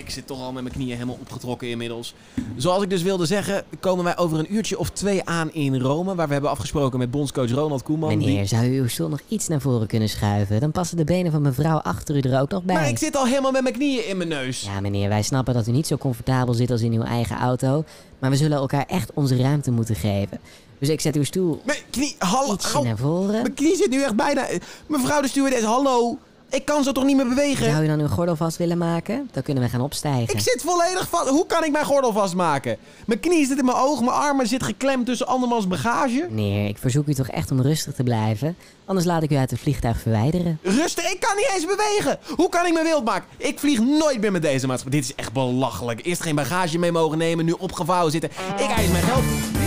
ik 0.00 0.10
zit 0.10 0.26
toch 0.26 0.40
al 0.40 0.52
met 0.52 0.62
mijn 0.62 0.74
knieën 0.74 0.92
helemaal 0.94 1.18
opgetrokken 1.20 1.68
inmiddels. 1.68 2.14
Zoals 2.56 2.82
ik 2.82 2.90
dus 2.90 3.02
wilde 3.02 3.26
zeggen, 3.26 3.64
komen 3.80 4.04
wij 4.04 4.16
over 4.18 4.38
een 4.38 4.54
uurtje 4.54 4.78
of 4.78 4.90
twee 4.90 5.24
aan 5.24 5.52
in 5.52 5.80
Rome, 5.80 6.14
waar 6.14 6.26
we 6.26 6.32
hebben 6.32 6.50
afgesproken 6.50 6.98
met 6.98 7.10
bondscoach 7.10 7.50
Ronald 7.50 7.82
Koeman. 7.82 8.08
die- 8.08 8.18
Meneer, 8.18 8.46
zou 8.48 8.64
u 8.66 8.80
uw 8.80 8.88
stoel 8.88 9.08
nog 9.08 9.20
iets 9.28 9.48
naar 9.48 9.60
voren 9.60 9.86
kunnen 9.86 10.08
schuiven? 10.08 10.60
Dan 10.60 10.70
passen 10.70 10.96
de 10.96 11.04
benen 11.04 11.32
van 11.32 11.42
mevrouw 11.42 11.76
achter 11.78 12.16
u 12.16 12.20
er 12.20 12.40
ook 12.40 12.50
nog 12.50 12.62
bij. 12.62 12.74
Maar 12.74 12.88
ik 12.88 12.98
zit 12.98 13.16
al 13.16 13.26
helemaal 13.26 13.52
met 13.52 13.62
mijn 13.62 13.74
knieën 13.74 14.06
in 14.08 14.16
mijn 14.16 14.28
neus. 14.28 14.60
Ja, 14.62 14.80
meneer, 14.80 15.08
wij 15.08 15.22
snappen 15.22 15.54
dat 15.54 15.66
u 15.68 15.70
niet 15.70 15.86
zo 15.86 15.96
comfortabel 15.96 16.54
zit 16.54 16.70
als 16.70 16.80
in 16.80 16.92
uw 16.92 17.02
eigen 17.02 17.36
auto. 17.36 17.84
Maar 18.18 18.30
we 18.30 18.36
zullen 18.36 18.58
elkaar 18.58 18.84
echt 18.86 19.10
onze 19.14 19.36
ruimte 19.36 19.70
moeten 19.70 19.94
geven. 19.96 20.40
Dus 20.78 20.88
ik 20.88 21.00
zet 21.00 21.16
uw 21.16 21.24
stoel 21.24 21.60
Mijn 21.64 21.78
knie... 21.90 22.14
Hallo... 22.18 22.52
ietsje 22.52 22.82
naar 22.82 22.96
voren. 22.96 23.42
Mijn 23.42 23.54
knie 23.54 23.76
zit 23.76 23.90
nu 23.90 24.02
echt 24.02 24.16
bijna... 24.16 24.46
Mevrouw 24.86 25.20
de 25.20 25.28
stewardess, 25.28 25.64
hallo. 25.64 26.18
Ik 26.50 26.64
kan 26.64 26.84
zo 26.84 26.92
toch 26.92 27.04
niet 27.04 27.16
meer 27.16 27.28
bewegen? 27.28 27.70
Zou 27.70 27.84
u 27.84 27.86
dan 27.86 28.00
uw 28.00 28.08
gordel 28.08 28.36
vast 28.36 28.56
willen 28.56 28.78
maken? 28.78 29.28
Dan 29.32 29.42
kunnen 29.42 29.62
we 29.62 29.68
gaan 29.68 29.80
opstijgen. 29.80 30.34
Ik 30.34 30.40
zit 30.40 30.62
volledig 30.66 31.08
vast. 31.08 31.28
Hoe 31.28 31.46
kan 31.46 31.64
ik 31.64 31.72
mijn 31.72 31.84
gordel 31.84 32.12
vastmaken? 32.12 32.76
Mijn 33.06 33.20
knie 33.20 33.46
zit 33.46 33.58
in 33.58 33.64
mijn 33.64 33.76
oog, 33.76 34.00
mijn 34.00 34.16
armen 34.16 34.46
zit 34.46 34.62
geklemd 34.62 35.06
tussen 35.06 35.26
andermans 35.26 35.66
bagage. 35.66 36.26
Meneer, 36.30 36.68
ik 36.68 36.78
verzoek 36.78 37.06
u 37.06 37.14
toch 37.14 37.28
echt 37.28 37.50
om 37.50 37.60
rustig 37.60 37.94
te 37.94 38.02
blijven. 38.02 38.56
Anders 38.84 39.06
laat 39.06 39.22
ik 39.22 39.30
u 39.30 39.36
uit 39.36 39.50
het 39.50 39.60
vliegtuig 39.60 40.00
verwijderen. 40.00 40.58
Rustig, 40.62 41.12
ik 41.12 41.20
kan 41.20 41.36
niet 41.36 41.50
eens 41.54 41.66
bewegen. 41.66 42.18
Hoe 42.36 42.48
kan 42.48 42.66
ik 42.66 42.72
me 42.72 42.82
wild 42.82 43.04
maken? 43.04 43.28
Ik 43.36 43.58
vlieg 43.58 43.80
nooit 43.80 44.20
meer 44.20 44.32
met 44.32 44.42
deze 44.42 44.66
maatschappij. 44.66 45.00
Dit 45.00 45.08
is 45.08 45.16
echt 45.16 45.32
belachelijk. 45.32 46.06
Eerst 46.06 46.22
geen 46.22 46.34
bagage 46.34 46.78
mee 46.78 46.92
mogen 46.92 47.18
nemen, 47.18 47.44
nu 47.44 47.52
opgevouwen 47.52 48.12
zitten. 48.12 48.30
Ik 48.56 48.70
eis 48.70 48.88
mijn 48.88 49.02
geld. 49.04 49.59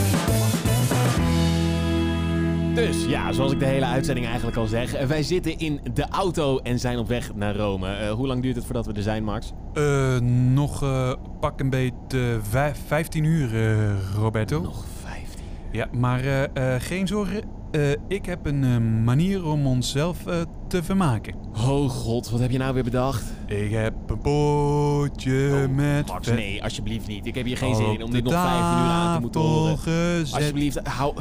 Dus 2.74 3.06
ja, 3.06 3.32
zoals 3.32 3.52
ik 3.52 3.60
de 3.60 3.66
hele 3.66 3.86
uitzending 3.86 4.26
eigenlijk 4.28 4.58
al 4.58 4.66
zeg, 4.66 5.06
wij 5.08 5.24
zitten 5.24 5.58
in 5.60 5.80
de 5.94 6.06
auto 6.10 6.58
en 6.58 6.80
zijn 6.80 6.98
op 6.98 7.08
weg 7.08 7.32
naar 7.36 7.56
Rome. 7.56 7.88
Eh, 7.88 8.12
hoe 8.12 8.28
lang 8.28 8.42
duurt 8.42 8.56
het 8.56 8.66
voordat 8.66 8.86
we 8.86 8.94
er 8.94 9.02
zijn, 9.02 9.24
Max? 9.24 9.52
Eh, 9.74 10.18
nog 10.54 10.84
eh, 10.84 11.14
pak 11.40 11.60
een 11.60 11.70
beetje 11.70 12.40
vijf- 12.50 12.82
15 12.88 13.24
uur, 13.24 13.56
eh, 13.56 13.92
Roberto. 14.16 14.62
Nog 14.62 14.86
15. 15.04 15.44
Ja, 15.72 15.88
maar 15.98 16.20
eh, 16.20 16.44
eh, 16.76 16.82
geen 16.82 17.08
zorgen. 17.08 17.42
Eh, 17.72 17.82
ik 18.08 18.26
heb 18.26 18.46
een 18.46 18.64
eh, 18.64 18.78
manier 19.06 19.46
om 19.46 19.66
onszelf 19.68 20.26
eh, 20.26 20.36
te 20.68 20.84
vermaken. 20.84 21.34
Oh 21.54 21.90
god, 21.90 22.30
wat 22.30 22.40
heb 22.40 22.52
je 22.52 22.58
nou 22.58 22.74
weer 22.74 22.84
bedacht? 22.84 23.24
Ik 23.48 23.72
heb 23.72 23.94
een 24.08 24.20
potje 24.22 25.68
met... 25.76 26.08
Max, 26.08 26.28
nee, 26.28 26.64
alsjeblieft 26.64 27.08
niet. 27.08 27.26
Ik 27.26 27.36
heb 27.36 27.46
hier 27.46 27.58
geen 27.58 27.76
zin 27.76 27.94
in 27.94 28.04
om 28.04 28.12
dit 28.12 28.24
nog 28.24 28.34
15 28.34 28.60
uur 28.62 28.92
aan 28.92 29.16
te 29.16 29.22
moeten 29.22 29.42
horen. 29.42 29.78
gezet. 29.78 30.36
Alsjeblieft, 30.36 30.88
hou... 30.88 31.14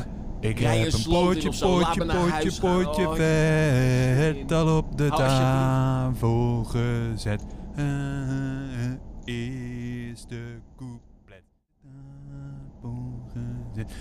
Ik 0.43 0.59
Rij 0.59 0.79
heb 0.79 0.93
een 0.93 1.03
potje, 1.03 1.49
potje, 1.49 2.05
potje, 2.07 2.61
potje 2.61 3.09
Oh, 3.09 3.15
vet 3.15 4.53
al 4.53 4.77
op 4.77 4.99
de 4.99 5.09
tafel 5.09 6.65
gezet. 6.65 7.43
Eh, 7.77 7.85
is 9.25 10.25
de 10.29 10.59
couplet. 10.77 11.43
Tafel 12.83 13.23
gezet. 13.33 13.93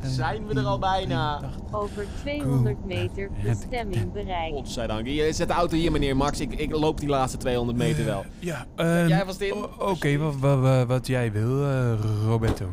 Zijn 0.00 0.46
we 0.46 0.54
er 0.54 0.64
al 0.66 0.78
bijna? 0.78 1.40
Over 1.70 2.06
200 2.20 2.84
meter 2.86 3.30
bestemming 3.42 4.12
bereikt. 4.12 4.56
Godzijdank. 4.56 5.06
Je 5.06 5.32
zet 5.32 5.48
de 5.48 5.54
auto 5.54 5.76
hier, 5.76 5.92
meneer 5.92 6.16
Max. 6.16 6.40
Ik, 6.40 6.52
ik 6.54 6.70
loop 6.76 7.00
die 7.00 7.08
laatste 7.08 7.38
200 7.38 7.78
meter 7.78 8.04
wel. 8.04 8.24
Ja, 8.38 8.66
ehm, 8.76 9.06
jij 9.08 9.24
vast 9.24 9.40
in? 9.40 9.52
o- 9.54 9.70
Oké, 9.78 10.16
wat, 10.18 10.36
wat, 10.36 10.58
wat, 10.60 10.86
wat 10.86 11.06
jij 11.06 11.32
wil, 11.32 11.64
eh, 11.64 11.92
Roberto. 12.24 12.66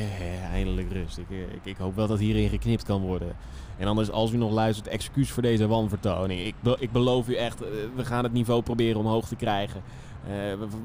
Hè, 0.00 0.48
Eindelijk 0.52 0.92
rust. 0.92 1.18
Ik, 1.18 1.30
eh, 1.30 1.40
ik, 1.40 1.64
ik 1.64 1.76
hoop 1.76 1.96
wel 1.96 2.06
dat 2.06 2.18
hierin 2.18 2.48
geknipt 2.48 2.84
kan 2.84 3.00
worden. 3.00 3.36
En 3.78 3.86
anders, 3.86 4.10
als 4.10 4.32
u 4.32 4.36
nog 4.36 4.52
luistert, 4.52 4.88
excuus 4.88 5.30
voor 5.30 5.42
deze 5.42 5.66
wanvertoning. 5.66 6.40
Ik, 6.40 6.54
ik 6.78 6.92
beloof 6.92 7.28
u 7.28 7.34
echt, 7.34 7.62
eh, 7.62 7.68
we 7.96 8.04
gaan 8.04 8.24
het 8.24 8.32
niveau 8.32 8.62
proberen 8.62 9.00
omhoog 9.00 9.28
te 9.28 9.36
krijgen. 9.36 9.82
Eh, 10.24 10.30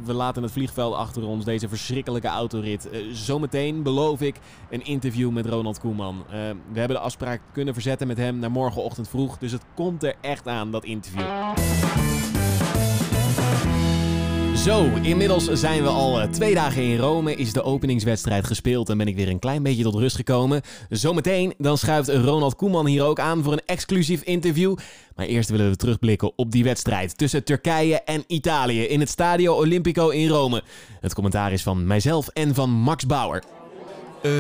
we, 0.06 0.14
laten 0.14 0.44
het 0.44 0.52
vliegveld 0.52 0.96
achter 0.96 1.28
ons, 1.28 1.46
deze 1.46 1.70
verschrikkelijke 1.70 2.28
autorit. 2.28 2.90
Zometeen 3.12 3.84
beloof 3.84 4.22
ik 4.22 4.40
een 4.70 4.86
interview 4.86 5.30
met 5.32 5.46
Ronald 5.46 5.80
Koeman. 5.80 6.24
We 6.72 6.80
hebben 6.80 6.98
de 6.98 7.04
afspraak 7.04 7.42
kunnen 7.52 7.74
verzetten 7.74 8.08
met 8.08 8.18
hem 8.18 8.40
naar 8.40 8.52
morgenochtend 8.52 9.10
vroeg. 9.10 9.38
Dus 9.38 9.52
het 9.52 9.64
komt 9.76 10.04
er 10.04 10.16
echt 10.22 10.48
aan, 10.48 10.72
dat 10.72 10.84
interview. 10.84 11.28
Zo, 14.70 14.86
inmiddels 15.02 15.46
zijn 15.46 15.84
we 15.84 15.90
al 15.90 16.22
eh, 16.22 16.28
twee 16.30 16.54
dagen 16.54 16.84
in 16.84 16.98
Rome. 16.98 17.36
Is 17.36 17.54
de 17.54 17.64
openingswedstrijd 17.64 18.48
gespeeld 18.48 18.90
en 18.90 18.98
ben 18.98 19.08
ik 19.08 19.16
weer 19.16 19.30
een 19.30 19.40
klein 19.40 19.64
beetje 19.64 19.84
tot 19.84 19.96
rust 19.96 20.16
gekomen. 20.16 20.62
Zometeen 20.90 21.54
dan 21.58 21.78
schuift 21.78 22.10
Ronald 22.10 22.56
Koeman 22.56 22.86
hier 22.86 23.04
ook 23.04 23.20
aan 23.20 23.44
voor 23.44 23.54
een 23.54 23.62
exclusief 23.66 24.22
interview. 24.22 24.76
Maar 25.16 25.26
eerst 25.26 25.50
willen 25.50 25.70
we 25.70 25.76
terugblikken 25.76 26.32
op 26.36 26.52
die 26.52 26.64
wedstrijd 26.64 27.18
tussen 27.18 27.44
Turkije 27.44 27.96
en 28.02 28.24
Italië 28.28 28.82
in 28.82 29.00
het 29.00 29.10
Stadio 29.10 29.56
Olimpico 29.56 30.10
in 30.10 30.28
Rome. 30.28 30.64
Het 31.00 31.14
commentaar 31.14 31.52
is 31.52 31.64
van 31.64 31.88
mijzelf 31.88 32.28
en 32.28 32.56
van 32.56 32.70
Max 32.70 33.06
Bauer. 33.06 33.44
Eh, 34.22 34.32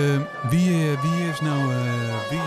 wie, 0.49 0.69
eh, 0.69 1.01
wie 1.01 1.29
is 1.31 1.41
nou... 1.41 1.71
eh, 1.71 1.79
wie, 2.29 2.39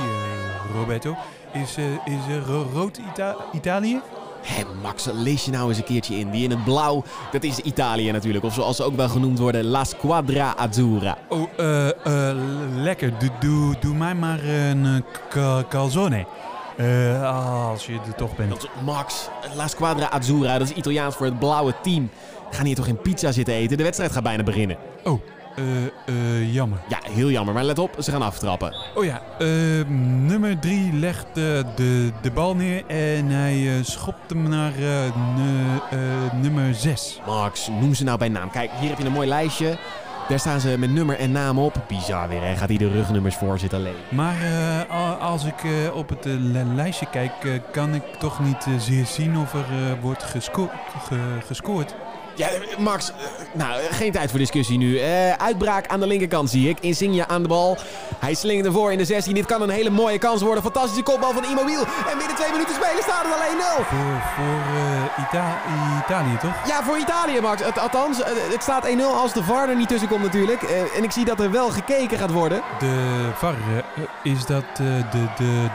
Roberto? 0.74 1.16
Is, 1.52 1.76
is 2.04 2.44
ro- 2.46 2.68
rood 2.72 3.00
Ita- 3.12 3.36
Italië? 3.52 4.00
Hé, 4.42 4.62
Max, 4.82 5.08
lees 5.12 5.44
je 5.44 5.50
nou 5.50 5.68
eens 5.68 5.78
een 5.78 5.84
keertje 5.84 6.14
in. 6.18 6.30
Die 6.30 6.44
in 6.44 6.50
het 6.50 6.64
blauw, 6.64 7.04
dat 7.30 7.42
is 7.42 7.58
Italië 7.58 8.10
natuurlijk. 8.12 8.44
Of 8.44 8.54
zoals 8.54 8.76
ze 8.76 8.82
ook 8.82 8.96
wel 8.96 9.08
genoemd 9.08 9.38
worden, 9.38 9.64
La 9.64 9.84
Squadra 9.84 10.54
Azzurra. 10.56 11.18
Oh, 11.28 11.42
eh, 11.56 11.88
eh, 12.30 12.36
lekker. 12.74 13.12
Doe, 13.18 13.30
doe, 13.40 13.74
doe 13.80 13.94
mij 13.94 14.14
maar 14.14 14.44
een 14.44 14.84
eh, 14.86 14.92
ca- 15.28 15.64
calzone. 15.68 16.26
Eh, 16.76 17.68
als 17.68 17.86
je 17.86 17.92
er 18.06 18.14
toch 18.16 18.36
bent. 18.36 18.50
Dat 18.50 18.62
is 18.62 18.68
Max, 18.84 19.28
La 19.54 19.68
Squadra 19.68 20.10
Azzurra, 20.10 20.58
dat 20.58 20.68
is 20.70 20.74
Italiaans 20.76 21.14
voor 21.14 21.26
het 21.26 21.38
blauwe 21.38 21.74
team. 21.82 22.10
Gaan 22.50 22.66
hier 22.66 22.74
toch 22.74 22.84
geen 22.84 23.00
pizza 23.00 23.32
zitten 23.32 23.54
eten? 23.54 23.76
De 23.76 23.82
wedstrijd 23.82 24.12
gaat 24.12 24.22
bijna 24.22 24.42
beginnen. 24.42 24.76
Oh, 25.04 25.20
eh, 25.56 25.84
eh, 25.84 26.54
jammer. 26.54 26.78
Ja, 26.88 26.98
heel 27.10 27.30
jammer, 27.30 27.54
maar 27.54 27.64
let 27.64 27.78
op, 27.78 27.96
ze 27.98 28.10
gaan 28.10 28.22
aftrappen. 28.22 28.74
Oh 28.94 29.04
ja, 29.04 29.20
eh, 29.38 29.46
nummer 30.26 30.58
drie 30.58 30.92
legt 30.92 31.26
eh, 31.26 31.34
de, 31.74 32.10
de 32.22 32.30
bal 32.30 32.54
neer 32.56 32.86
en 32.86 33.26
hij 33.28 33.68
eh, 33.68 33.84
schopt 33.84 34.30
hem 34.30 34.48
naar 34.48 34.72
eh, 34.74 35.16
nu- 35.36 35.98
eh, 35.98 36.32
nummer 36.40 36.74
zes. 36.74 37.20
Max, 37.26 37.68
noem 37.80 37.94
ze 37.94 38.04
nou 38.04 38.18
bij 38.18 38.28
naam. 38.28 38.50
Kijk, 38.50 38.70
hier 38.80 38.88
heb 38.88 38.98
je 38.98 39.04
een 39.04 39.12
mooi 39.12 39.28
lijstje. 39.28 39.76
Daar 40.28 40.38
staan 40.38 40.60
ze 40.60 40.74
met 40.78 40.90
nummer 40.90 41.18
en 41.18 41.32
naam 41.32 41.58
op. 41.58 41.74
Bizar 41.88 42.28
weer, 42.28 42.42
hè? 42.42 42.56
Gaat 42.56 42.68
hij 42.68 42.78
de 42.78 42.90
rugnummers 42.90 43.36
voor 43.36 43.58
zitten 43.58 43.78
alleen. 43.78 43.94
Maar 44.08 44.34
eh, 44.42 44.96
a- 44.96 45.12
als 45.20 45.44
ik 45.44 45.64
eh, 45.64 45.96
op 45.96 46.08
het 46.08 46.26
eh, 46.26 46.32
li- 46.36 46.74
lijstje 46.74 47.06
kijk, 47.10 47.32
eh, 47.44 47.50
kan 47.72 47.94
ik 47.94 48.02
toch 48.18 48.40
niet 48.40 48.66
eh, 48.66 48.72
zeer 48.78 49.06
zien 49.06 49.38
of 49.38 49.52
er 49.54 49.58
eh, 49.70 49.92
wordt 50.00 50.22
gesco- 50.22 50.70
ge- 51.08 51.38
gescoord. 51.46 51.94
Ja, 52.34 52.48
Max, 52.78 53.08
eh, 53.10 53.14
nou, 53.52 53.80
geen 53.90 54.12
tijd 54.12 54.30
voor 54.30 54.38
discussie 54.38 54.78
nu. 54.78 54.98
Eh, 54.98 55.32
uitbraak 55.32 55.86
aan 55.86 56.00
de 56.00 56.06
linkerkant 56.06 56.50
zie 56.50 56.68
ik. 56.68 56.78
Insigne 56.80 57.28
aan 57.28 57.42
de 57.42 57.48
bal. 57.48 57.76
Hij 58.18 58.34
slingert 58.34 58.66
ervoor 58.66 58.92
in 58.92 58.98
de 58.98 59.04
16. 59.04 59.34
Dit 59.34 59.46
kan 59.46 59.62
een 59.62 59.70
hele 59.70 59.90
mooie 59.90 60.18
kans 60.18 60.42
worden. 60.42 60.62
Fantastische 60.62 61.02
kopbal 61.02 61.32
van 61.32 61.44
Immobile. 61.44 61.84
En 62.10 62.18
binnen 62.18 62.36
twee 62.36 62.50
minuten 62.52 62.74
spelen 62.74 63.02
staat 63.02 63.24
het 63.24 63.34
alleen 63.34 63.56
0. 63.56 63.66
Voor, 63.84 64.20
voor 64.34 64.76
eh, 64.76 65.24
Ita- 65.24 65.60
Italië, 66.04 66.36
toch? 66.40 66.66
Ja, 66.66 66.82
voor 66.82 66.98
Italië, 66.98 67.40
Max. 67.40 67.64
Het, 67.64 67.78
althans, 67.78 68.18
het 68.52 68.62
staat 68.62 68.86
1-0 68.86 69.14
als 69.22 69.32
de 69.32 69.42
VAR 69.42 69.68
er 69.68 69.76
niet 69.76 69.88
tussen 69.88 70.08
komt 70.08 70.22
natuurlijk. 70.22 70.62
En 70.96 71.04
ik 71.04 71.10
zie 71.12 71.24
dat 71.24 71.40
er 71.40 71.50
wel 71.50 71.70
gekeken 71.70 72.18
gaat 72.18 72.30
worden. 72.32 72.62
De 72.78 73.28
VAR, 73.36 73.54
is 74.22 74.46
dat 74.46 74.64
de, 74.76 75.02
de, 75.10 75.24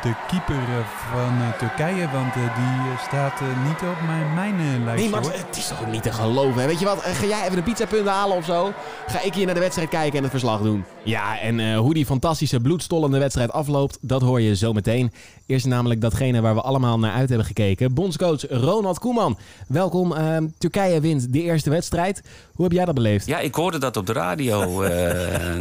de 0.02 0.14
keeper 0.28 0.64
van 1.12 1.54
Turkije? 1.58 2.08
Want 2.14 2.34
die 2.34 2.98
staat 3.08 3.40
niet 3.68 3.80
op 3.82 4.02
mijn, 4.06 4.34
mijn 4.34 4.84
lijstje. 4.84 5.10
Nee, 5.10 5.10
Max, 5.10 5.28
hoor. 5.28 5.38
het 5.48 5.58
is 5.58 5.68
toch 5.68 5.86
niet 5.88 6.04
te 6.04 6.12
geloven. 6.12 6.46
Hè? 6.56 6.66
Weet 6.66 6.80
je 6.80 6.86
wat, 6.86 7.02
eh, 7.04 7.14
ga 7.14 7.26
jij 7.26 7.46
even 7.46 7.58
een 7.58 7.64
pizzapunt 7.64 8.08
halen 8.08 8.38
of 8.38 8.46
zo? 8.46 8.74
Ga 9.08 9.22
ik 9.22 9.34
hier 9.34 9.46
naar 9.46 9.54
de 9.54 9.60
wedstrijd 9.60 9.90
kijken 9.90 10.18
en 10.18 10.22
het 10.22 10.32
verslag 10.32 10.62
doen. 10.62 10.84
Ja, 11.04 11.40
en 11.40 11.60
eh, 11.60 11.78
hoe 11.78 11.94
die 11.94 12.06
fantastische 12.06 12.60
bloedstollende 12.60 13.20
wedstrijd 13.20 13.52
afloopt, 13.52 13.98
dat 14.02 14.22
hoor 14.22 14.42
je 14.42 14.56
zo 14.56 14.74
meteen. 14.74 15.12
Eerst 15.46 15.66
namelijk 15.66 16.02
datgene 16.02 16.42
waar 16.42 16.56
we 16.56 16.62
allemaal 16.62 17.00
naar 17.00 17.14
uit 17.14 17.30
hebben 17.30 17.48
gekeken. 17.48 17.94
Bondscoach 17.94 18.42
Ronald 18.50 19.00
Koeman. 19.00 19.38
Welkom. 19.68 20.14
eh, 20.14 20.38
Turkije 20.58 21.00
wint 21.02 21.34
de 21.34 21.42
eerste 21.42 21.70
wedstrijd. 21.70 22.22
Hoe 22.54 22.66
heb 22.66 22.74
jij 22.74 22.86
dat 22.86 22.96
beleefd? 22.96 23.26
Ja, 23.26 23.40
ik 23.40 23.56
hoorde 23.56 23.78
dat 23.78 23.98
op 23.98 24.06
de 24.06 24.14
radio 24.14 24.82
eh, 24.82 25.56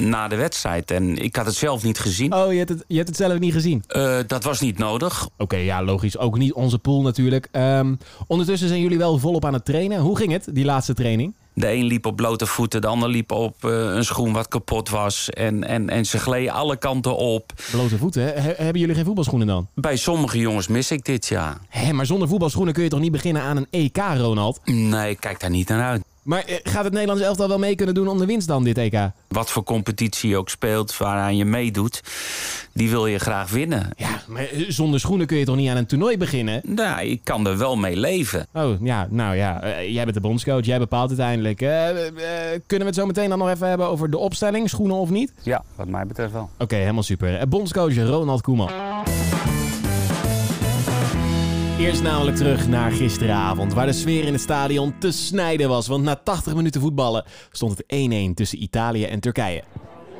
na 0.00 0.28
de 0.28 0.36
wedstrijd. 0.36 0.90
En 0.90 1.16
ik 1.18 1.36
had 1.36 1.46
het 1.46 1.54
zelf 1.54 1.82
niet 1.82 1.98
gezien. 1.98 2.34
Oh, 2.34 2.52
je 2.52 2.58
hebt 2.58 2.68
het, 2.68 2.84
je 2.86 2.96
hebt 2.96 3.08
het 3.08 3.16
zelf 3.16 3.38
niet 3.38 3.52
gezien? 3.52 3.84
Eh, 3.86 4.18
dat 4.26 4.44
was 4.44 4.60
niet 4.60 4.78
nodig. 4.78 5.28
Oké, 5.38 5.56
ja, 5.56 5.82
logisch. 5.82 6.18
Ook 6.18 6.38
niet 6.38 6.52
onze 6.52 6.78
pool 6.78 7.02
natuurlijk. 7.02 7.48
Ehm, 7.50 7.94
ondertussen 8.26 8.68
zijn 8.68 8.80
jullie 8.80 8.98
wel 8.98 9.18
volop 9.18 9.44
aan 9.44 9.52
het 9.52 9.64
trainen. 9.64 10.00
Hoe 10.00 10.16
ging 10.16 10.23
het, 10.32 10.48
die 10.52 10.64
laatste 10.64 10.94
training? 10.94 11.34
De 11.56 11.72
een 11.72 11.84
liep 11.84 12.06
op 12.06 12.16
blote 12.16 12.46
voeten, 12.46 12.80
de 12.80 12.86
ander 12.86 13.08
liep 13.08 13.32
op 13.32 13.64
eh, 13.64 13.70
een 13.70 14.04
schoen 14.04 14.32
wat 14.32 14.48
kapot 14.48 14.88
was. 14.88 15.30
En, 15.30 15.64
en, 15.64 15.88
en 15.88 16.06
ze 16.06 16.18
gleden 16.18 16.52
alle 16.52 16.76
kanten 16.76 17.16
op. 17.16 17.52
Blote 17.70 17.98
voeten, 17.98 18.22
hè? 18.22 18.28
He- 18.30 18.54
hebben 18.56 18.80
jullie 18.80 18.94
geen 18.94 19.04
voetbalschoenen 19.04 19.46
dan? 19.46 19.66
Bij 19.74 19.96
sommige 19.96 20.38
jongens 20.38 20.68
mis 20.68 20.90
ik 20.90 21.04
dit, 21.04 21.26
ja. 21.26 21.58
Hé, 21.68 21.92
maar 21.92 22.06
zonder 22.06 22.28
voetbalschoenen 22.28 22.74
kun 22.74 22.82
je 22.82 22.88
toch 22.88 23.00
niet 23.00 23.12
beginnen 23.12 23.42
aan 23.42 23.56
een 23.56 23.66
EK, 23.70 23.96
Ronald? 24.16 24.60
Nee, 24.64 25.10
ik 25.10 25.20
kijk 25.20 25.40
daar 25.40 25.50
niet 25.50 25.68
naar 25.68 25.82
uit. 25.82 26.02
Maar 26.24 26.44
eh, 26.44 26.56
gaat 26.62 26.84
het 26.84 26.92
Nederlands 26.92 27.22
elftal 27.22 27.48
wel 27.48 27.58
mee 27.58 27.74
kunnen 27.74 27.94
doen 27.94 28.08
om 28.08 28.18
de 28.18 28.26
winst 28.26 28.48
dan, 28.48 28.64
dit 28.64 28.78
EK? 28.78 29.10
Wat 29.28 29.50
voor 29.50 29.62
competitie 29.62 30.30
je 30.30 30.36
ook 30.36 30.48
speelt, 30.48 30.96
waaraan 30.96 31.36
je 31.36 31.44
meedoet, 31.44 32.02
die 32.72 32.90
wil 32.90 33.06
je 33.06 33.18
graag 33.18 33.50
winnen. 33.50 33.90
Ja, 33.96 34.22
maar 34.26 34.42
eh, 34.44 34.64
zonder 34.68 35.00
schoenen 35.00 35.26
kun 35.26 35.36
je 35.36 35.44
toch 35.44 35.56
niet 35.56 35.70
aan 35.70 35.76
een 35.76 35.86
toernooi 35.86 36.18
beginnen? 36.18 36.60
Nou, 36.64 37.06
ik 37.06 37.20
kan 37.24 37.46
er 37.46 37.58
wel 37.58 37.76
mee 37.76 37.96
leven. 37.96 38.46
Oh, 38.52 38.80
ja, 38.80 39.06
nou 39.10 39.36
ja, 39.36 39.62
eh, 39.62 39.92
jij 39.92 40.02
bent 40.02 40.14
de 40.14 40.20
bondscoach, 40.20 40.64
jij 40.64 40.78
bepaalt 40.78 41.08
uiteindelijk. 41.08 41.58
Kunnen 41.58 42.64
we 42.66 42.84
het 42.84 42.94
zo 42.94 43.06
meteen 43.06 43.28
dan 43.28 43.38
nog 43.38 43.48
even 43.48 43.68
hebben 43.68 43.86
over 43.86 44.10
de 44.10 44.18
opstelling, 44.18 44.68
schoenen 44.68 44.96
of 44.96 45.10
niet? 45.10 45.32
Ja, 45.42 45.64
wat 45.76 45.88
mij 45.88 46.06
betreft 46.06 46.32
wel. 46.32 46.50
Oké, 46.58 46.76
helemaal 46.76 47.02
super. 47.02 47.48
Bondscoach 47.48 47.96
Ronald 47.96 48.42
Koeman. 48.42 48.70
Eerst 51.78 52.02
namelijk 52.02 52.36
terug 52.36 52.68
naar 52.68 52.90
gisteravond, 52.90 53.72
waar 53.74 53.86
de 53.86 53.92
sfeer 53.92 54.24
in 54.24 54.32
het 54.32 54.42
stadion 54.42 54.94
te 54.98 55.10
snijden 55.12 55.68
was. 55.68 55.86
Want 55.86 56.04
na 56.04 56.16
80 56.16 56.54
minuten 56.54 56.80
voetballen 56.80 57.24
stond 57.50 57.78
het 57.78 57.86
1-1 58.30 58.34
tussen 58.34 58.62
Italië 58.62 59.04
en 59.04 59.20
Turkije. 59.20 59.62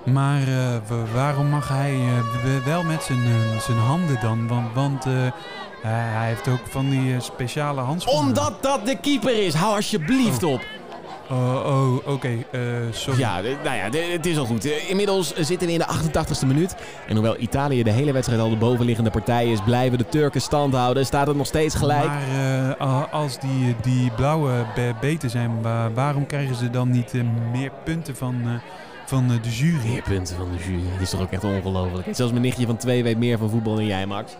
Maar 0.05 0.41
eh, 0.41 0.77
wa- 0.89 1.13
waarom 1.15 1.47
mag 1.49 1.69
hij 1.69 1.95
eh, 1.95 2.65
wel 2.65 2.83
met 2.83 3.03
zijn, 3.03 3.25
eh, 3.25 3.59
zijn 3.61 3.79
handen 3.79 4.19
dan? 4.21 4.49
Want, 4.49 4.75
want 4.75 5.05
hij 5.05 5.33
hij 5.83 6.29
heeft 6.29 6.49
ook 6.49 6.67
van 6.71 6.91
die 6.91 7.21
speciale 7.21 7.81
handschoenen. 7.81 8.23
Omdat 8.27 8.63
dat 8.63 8.87
de 8.87 8.99
keeper 9.01 9.45
is, 9.47 9.55
hou 9.55 9.75
alsjeblieft 9.77 10.43
op. 10.43 10.61
Oh, 11.31 11.64
oh 11.66 12.12
oké. 12.14 12.28
eh, 12.50 12.61
sorry. 12.90 13.19
Ja, 13.21 13.40
nou 13.40 13.76
ja, 13.76 13.99
het 14.12 14.26
is 14.26 14.38
al 14.38 14.45
goed. 14.45 14.64
Eh, 14.64 14.90
Inmiddels 14.90 15.35
zitten 15.35 15.66
we 15.66 15.73
in 15.73 15.78
de 15.78 15.87
88ste 15.87 16.47
minuut. 16.47 16.75
En 17.09 17.14
hoewel 17.14 17.37
Italië 17.38 17.83
de 17.83 17.90
hele 17.90 18.12
wedstrijd 18.12 18.40
al 18.40 18.50
de 18.50 18.57
bovenliggende 18.57 19.11
partij 19.11 19.47
is, 19.50 19.59
blijven 19.64 19.99
de 19.99 20.09
Turken 20.09 20.40
stand 20.40 20.75
houden. 20.75 21.07
Staat 21.07 21.26
het 21.26 21.37
nog 21.37 21.47
steeds 21.47 21.75
gelijk. 21.75 22.07
Maar 22.07 22.76
eh, 22.78 23.12
als 23.12 23.38
die, 23.40 23.76
die 23.83 24.11
blauwe 24.11 24.64
be- 24.75 24.95
beter 25.00 25.31
zijn, 25.31 25.62
wa- 25.62 25.90
waarom 25.93 26.26
krijgen 26.26 26.54
ze 26.57 26.71
dan 26.71 26.90
niet 26.90 27.12
meer 27.52 27.71
punten 27.85 28.16
van, 28.16 28.35
van 29.07 29.28
de 29.28 29.50
jury? 29.50 29.88
Meer 29.88 30.02
punten 30.02 30.37
van 30.37 30.49
de 30.57 30.64
jury. 30.64 30.83
Het 30.93 31.00
is 31.02 31.11
toch 31.11 31.21
ook 31.21 31.31
echt 31.33 31.45
ongelooflijk. 31.45 32.09
Zelfs 32.11 32.33
mijn 32.33 32.45
nichtje 32.45 32.66
van 32.66 32.76
twee 32.76 33.02
weet 33.02 33.19
meer 33.19 33.38
van 33.38 33.50
voetbal 33.50 33.75
dan 33.75 33.87
jij, 33.87 34.07
Max. 34.07 34.33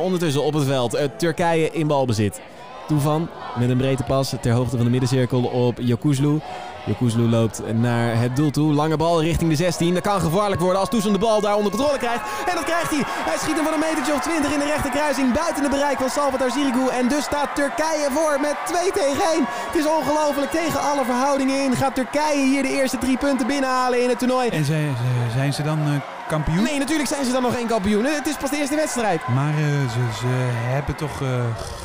Ondertussen 0.00 0.42
op 0.42 0.54
het 0.54 0.64
veld. 0.64 0.98
Turkije 1.16 1.70
in 1.72 1.86
balbezit. 1.86 2.40
Toevan 2.86 3.28
met 3.58 3.70
een 3.70 3.76
breedte 3.76 4.02
pas 4.02 4.34
ter 4.40 4.52
hoogte 4.52 4.76
van 4.76 4.84
de 4.84 4.90
middencirkel 4.90 5.42
op 5.42 5.78
Jokuzlu. 5.80 6.40
Jokuzlu 6.86 7.28
loopt 7.28 7.62
naar 7.74 8.20
het 8.20 8.36
doel 8.36 8.50
toe. 8.50 8.72
Lange 8.72 8.96
bal 8.96 9.22
richting 9.22 9.50
de 9.50 9.56
16. 9.56 9.94
Dat 9.94 10.02
kan 10.02 10.20
gevaarlijk 10.20 10.60
worden 10.60 10.80
als 10.80 10.88
Toesan 10.88 11.12
de 11.12 11.18
bal 11.18 11.40
daar 11.40 11.56
onder 11.56 11.70
controle 11.72 11.98
krijgt. 11.98 12.22
En 12.48 12.54
dat 12.54 12.64
krijgt 12.64 12.90
hij. 12.90 13.02
Hij 13.06 13.38
schiet 13.38 13.54
hem 13.54 13.64
van 13.64 13.72
een 13.72 13.86
metertje 13.88 14.12
of 14.12 14.20
20 14.20 14.52
in 14.52 14.58
de 14.58 14.64
rechterkruising. 14.64 15.32
Buiten 15.32 15.62
het 15.62 15.70
bereik 15.70 15.98
van 15.98 16.10
Salvatore 16.10 16.50
Sirigu. 16.50 16.88
En 16.88 17.08
dus 17.08 17.24
staat 17.24 17.54
Turkije 17.54 18.08
voor 18.10 18.40
met 18.40 18.56
2 18.64 18.92
tegen 18.92 19.24
1. 19.32 19.44
Het 19.70 19.76
is 19.82 19.86
ongelooflijk. 19.86 20.50
Tegen 20.50 20.80
alle 20.80 21.04
verhoudingen 21.04 21.64
in 21.64 21.76
gaat 21.76 21.94
Turkije 21.94 22.46
hier 22.46 22.62
de 22.62 22.72
eerste 22.78 22.98
drie 22.98 23.16
punten 23.16 23.46
binnenhalen 23.46 24.02
in 24.02 24.08
het 24.08 24.18
toernooi. 24.18 24.48
En 24.48 24.64
zijn, 24.64 24.96
zijn 25.34 25.52
ze 25.52 25.62
dan 25.62 25.78
eh, 25.78 26.13
kampioen? 26.28 26.62
Nee, 26.62 26.78
natuurlijk 26.78 27.08
zijn 27.08 27.24
ze 27.24 27.32
dan 27.32 27.42
nog 27.42 27.54
geen 27.54 27.66
kampioen. 27.66 28.04
Het 28.04 28.26
is 28.26 28.36
pas 28.36 28.50
de 28.50 28.56
eerste 28.56 28.76
wedstrijd. 28.76 29.28
Maar 29.28 29.48
eh, 29.54 29.64
ze, 29.64 30.00
ze 30.20 30.26
hebben 30.52 30.94
toch 30.96 31.22
eh, 31.22 31.28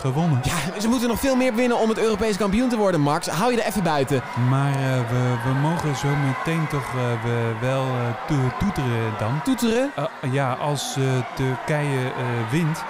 gewonnen? 0.01 0.39
Ja, 0.43 0.79
ze 0.81 0.87
moeten 0.87 1.07
nog 1.07 1.19
veel 1.19 1.35
meer 1.35 1.55
winnen 1.55 1.79
om 1.79 1.89
het 1.89 1.97
Europees 1.99 2.37
kampioen 2.37 2.69
te 2.69 2.77
worden, 2.77 3.01
Max. 3.01 3.27
Hou 3.27 3.51
je 3.51 3.61
er 3.61 3.67
even 3.67 3.83
buiten. 3.83 4.21
Maar 4.49 4.71
eh, 4.73 4.79
we, 5.09 5.35
we 5.45 5.53
mogen 5.61 5.95
zo 5.95 6.07
meteen 6.07 6.67
toch 6.67 6.91
we 7.23 7.51
wel 7.61 7.85
to- 8.27 8.53
toeteren 8.59 9.13
dan. 9.19 9.41
Toeteren? 9.43 9.91
Ja, 10.31 10.53
als 10.53 10.97
Turkije 11.35 12.11
wint, 12.51 12.83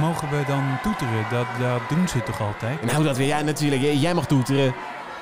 mogen 0.00 0.28
we 0.30 0.44
dan 0.46 0.78
toeteren. 0.82 1.24
Dat, 1.30 1.46
dat 1.60 1.80
doen 1.88 2.08
ze 2.08 2.22
toch 2.22 2.40
altijd? 2.40 2.84
Nou, 2.84 3.04
dat 3.04 3.16
weer 3.16 3.26
jij 3.26 3.42
natuurlijk. 3.42 3.82
Jij 3.82 4.14
mag 4.14 4.26
toeteren. 4.26 4.74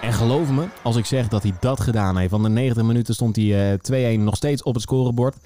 En 0.05 0.13
geloof 0.13 0.51
me, 0.51 0.67
als 0.83 0.97
ik 0.97 1.05
zeg 1.05 1.29
dat 1.29 1.43
hij 1.43 1.53
dat 1.61 1.81
gedaan 1.81 2.17
heeft. 2.17 2.31
Van 2.31 2.43
de 2.43 2.49
90 2.49 2.83
minuten 2.85 3.15
stond 3.15 3.37
hij 3.37 3.79
eh 3.91 4.17
2-1 4.19 4.21
nog 4.21 4.37
steeds 4.37 4.63
op 4.63 4.75
het 4.75 4.83
scorebord. 4.83 5.37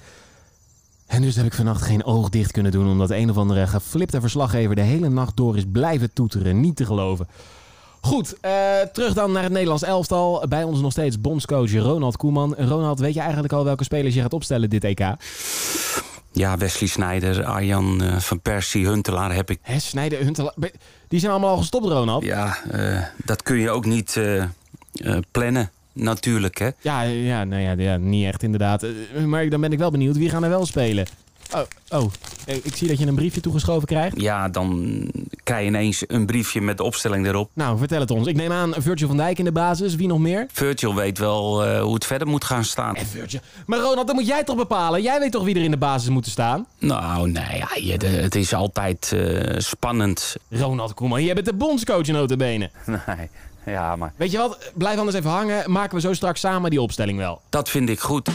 En 1.07 1.23
dus 1.23 1.37
heb 1.37 1.47
ik 1.47 1.55
vannacht 1.55 1.83
geen 1.83 2.05
oog 2.05 2.29
dicht 2.29 2.53
kunnen 2.53 2.73
doen. 2.73 2.89
Omdat 2.89 3.11
een 3.11 3.31
of 3.31 3.37
andere 3.37 3.67
geflipte 3.67 4.21
verslaggever 4.21 4.75
de 4.75 4.83
hele 4.83 5.09
nacht 5.09 5.37
door 5.37 5.57
is 5.57 5.63
blijven 5.73 6.13
toeteren. 6.13 6.61
Niet 6.61 6.77
te 6.77 6.85
geloven. 6.85 7.29
Goed, 8.01 8.41
eh, 8.41 8.53
terug 8.93 9.15
dan 9.15 9.33
naar 9.33 9.43
het 9.43 9.53
Nederlands 9.53 9.83
elftal. 9.83 10.45
Bij 10.49 10.65
ons 10.65 10.81
nog 10.81 10.93
steeds 10.93 11.21
bondscoach 11.21 11.73
Ronald 11.73 12.17
Koeman. 12.17 12.55
Ronald, 12.55 12.99
weet 12.99 13.15
je 13.15 13.21
eigenlijk 13.21 13.53
al 13.53 13.65
welke 13.65 13.85
spelers 13.85 14.15
je 14.15 14.21
gaat 14.21 14.33
opstellen 14.33 14.71
dit 14.71 14.85
EK? 14.85 15.01
Ja, 16.39 16.57
Wesley 16.57 16.89
Sneijder, 16.89 17.45
Arjan 17.45 18.03
eh, 18.03 18.17
van 18.17 18.41
Persie, 18.41 18.87
Huntelaar 18.87 19.35
heb 19.35 19.51
ik. 19.51 19.59
Hè, 19.63 19.79
Snijden, 19.79 20.19
Huntelaar. 20.19 20.55
Die 21.09 21.21
zijn 21.21 21.33
allemaal 21.33 21.51
al 21.51 21.57
gestopt, 21.57 21.87
Ronald. 21.87 22.25
Ja, 22.25 22.59
eh, 22.71 23.03
dat 23.25 23.43
kun 23.43 23.57
je 23.57 23.71
ook 23.71 23.85
niet 23.85 24.17
eh, 24.17 24.45
plannen, 25.31 25.71
natuurlijk. 25.93 26.59
Hè? 26.59 26.69
Ja, 26.81 27.03
ja, 27.03 27.45
nou 27.45 27.63
ja, 27.63 27.75
ja, 27.77 27.97
niet 27.97 28.27
echt 28.27 28.43
inderdaad. 28.43 28.87
Maar 29.27 29.49
dan 29.49 29.61
ben 29.61 29.73
ik 29.73 29.79
wel 29.79 29.91
benieuwd, 29.91 30.17
wie 30.17 30.31
gaan 30.31 30.45
er 30.45 30.51
wel 30.51 30.67
spelen? 30.67 31.07
Oh, 31.55 31.61
oh. 31.89 32.11
Eh, 32.47 32.57
ik 32.63 32.77
zie 32.77 32.89
dat 32.89 32.99
je 32.99 33.07
een 33.07 33.15
briefje 33.15 33.41
toegeschoven 33.41 33.87
krijgt. 33.87 34.21
Ja, 34.21 34.49
dan 34.49 35.01
krijg 35.45 35.61
je 35.63 35.67
ineens 35.67 36.05
een 36.07 36.27
briefje 36.27 36.61
met 36.61 36.77
de 36.77 36.83
opstelling 36.83 37.27
erop. 37.27 37.51
Nou, 37.53 37.79
vertel 37.79 38.01
het 38.01 38.11
ons. 38.11 38.27
Ik 38.27 38.37
neem 38.37 38.53
aan 38.53 38.75
Virgil 38.79 39.07
van 39.09 39.17
Dijk 39.17 39.39
in 39.39 39.45
de 39.45 39.53
basis. 39.53 39.95
Wie 39.95 40.07
nog 40.09 40.19
meer? 40.19 40.47
Virgil 40.53 40.95
weet 40.95 41.19
wel 41.19 41.65
eh, 41.65 41.81
hoe 41.83 41.95
het 41.95 42.05
verder 42.07 42.29
moet 42.29 42.45
gaan 42.45 42.65
staan. 42.65 42.95
En 42.97 43.07
Virgil. 43.07 43.41
Maar 43.67 43.79
Ronald, 43.79 44.07
dat 44.07 44.17
moet 44.17 44.27
jij 44.27 44.45
toch 44.45 44.57
bepalen? 44.57 45.03
Jij 45.03 45.19
weet 45.19 45.33
toch 45.33 45.45
wie 45.45 45.55
er 45.55 45.63
in 45.63 45.71
de 45.71 45.77
basis 45.77 46.09
moet 46.09 46.27
staan? 46.27 46.67
Nou, 46.79 47.31
nee, 47.31 47.57
ja, 47.57 47.69
je- 47.75 47.99
de- 47.99 48.07
het 48.07 48.35
is 48.35 48.55
altijd 48.55 49.13
eh, 49.13 49.59
spannend. 49.59 50.37
Ronald 50.51 50.95
Koeman, 50.95 51.25
jij 51.25 51.35
bent 51.35 51.47
de 51.47 51.55
bondscoach 51.55 52.07
notabene. 52.07 52.71
Nee, 53.65 53.77
ja, 53.77 53.97
maar 53.97 54.13
Weet 54.17 54.31
je 54.31 54.39
wat? 54.39 54.71
Blijf 54.75 54.99
anders 54.99 55.17
even 55.17 55.31
hangen. 55.31 55.71
Maken 55.73 55.95
we 55.95 56.01
zo 56.01 56.13
straks 56.13 56.41
samen 56.41 56.71
die 56.71 56.81
opstelling 56.83 57.19
wel. 57.19 57.41
dat 57.49 57.69
vind 57.71 57.89
ik 57.89 58.01
goed. 58.01 58.29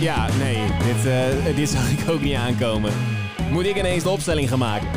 Ja, 0.00 0.26
nee. 0.38 0.58
Dit, 0.84 1.06
eh, 1.12 1.56
dit 1.56 1.68
zag 1.70 1.90
ik 1.90 2.10
ook 2.10 2.20
niet 2.20 2.34
aankomen. 2.34 2.92
Moet 3.50 3.64
ik 3.66 3.76
ineens 3.76 4.02
de 4.02 4.08
opstelling 4.08 4.48
gaan 4.48 4.58
maken? 4.58 4.88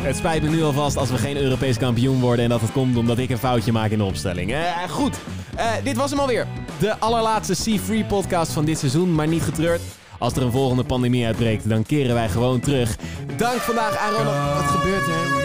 Het 0.00 0.16
spijt 0.16 0.42
me 0.42 0.48
nu 0.48 0.62
alvast 0.62 0.96
als 0.96 1.10
we 1.10 1.18
geen 1.18 1.36
Europees 1.36 1.76
kampioen 1.78 2.20
worden... 2.20 2.44
en 2.44 2.50
dat 2.50 2.60
het 2.60 2.72
komt 2.72 2.96
omdat 2.96 3.18
ik 3.18 3.30
een 3.30 3.38
foutje 3.38 3.72
maak 3.72 3.90
in 3.90 3.98
de 3.98 4.04
opstelling. 4.04 4.52
Eh, 4.52 4.60
goed, 4.90 5.16
Eh, 5.56 5.70
dit 5.84 5.96
was 5.96 6.10
hem 6.10 6.18
alweer. 6.18 6.46
De 6.78 6.98
allerlaatste 6.98 7.54
Sea-Free 7.54 8.04
podcast 8.04 8.52
van 8.52 8.64
dit 8.64 8.78
seizoen, 8.78 9.14
maar 9.14 9.26
niet 9.28 9.42
getreurd. 9.42 9.80
Als 10.18 10.32
er 10.34 10.42
een 10.42 10.50
volgende 10.50 10.84
pandemie 10.84 11.26
uitbreekt, 11.26 11.68
dan 11.68 11.82
keren 11.82 12.14
wij 12.14 12.28
gewoon 12.28 12.60
terug. 12.60 12.96
Dank 13.36 13.60
vandaag 13.60 13.96
aan 13.96 14.12
Ronald. 14.12 14.54
Wat 14.60 14.70
gebeurt 14.70 15.06
er? 15.06 15.36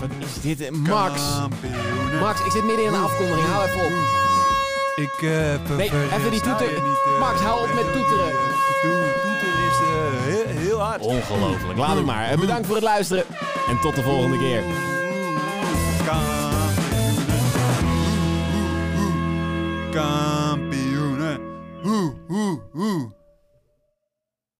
Wat 0.00 0.10
is 0.18 0.56
dit? 0.56 0.70
Max. 0.70 1.20
Max, 2.20 2.40
ik 2.44 2.50
zit 2.52 2.64
midden 2.64 2.84
in 2.84 2.92
een 2.92 3.02
afkondiging. 3.02 3.46
Hou 3.46 3.66
even 3.68 3.80
op. 3.80 3.92
Ik 4.96 5.20
uh, 5.22 5.30
Nee, 5.76 5.90
even 6.14 6.30
die 6.30 6.40
toeter. 6.40 6.82
Max, 7.20 7.40
hou 7.40 7.68
op 7.68 7.74
met 7.74 7.92
toeteren. 7.92 8.32
Toeter 8.82 9.54
is 9.68 9.78
eh, 9.80 9.86
heel, 10.22 10.46
heel 10.46 10.78
hard. 10.78 11.00
Ongelooflijk. 11.00 11.78
Laat 11.78 11.96
het 11.96 12.04
maar. 12.04 12.30
Eh, 12.30 12.38
Bedankt 12.38 12.66
voor 12.66 12.74
het 12.74 12.84
luisteren. 12.84 13.24
En 13.68 13.80
tot 13.80 13.94
de 13.94 14.02
volgende 14.02 14.38
keer. 14.38 14.62
Kampioenen. 16.06 16.70
Kampioenen. 19.90 21.40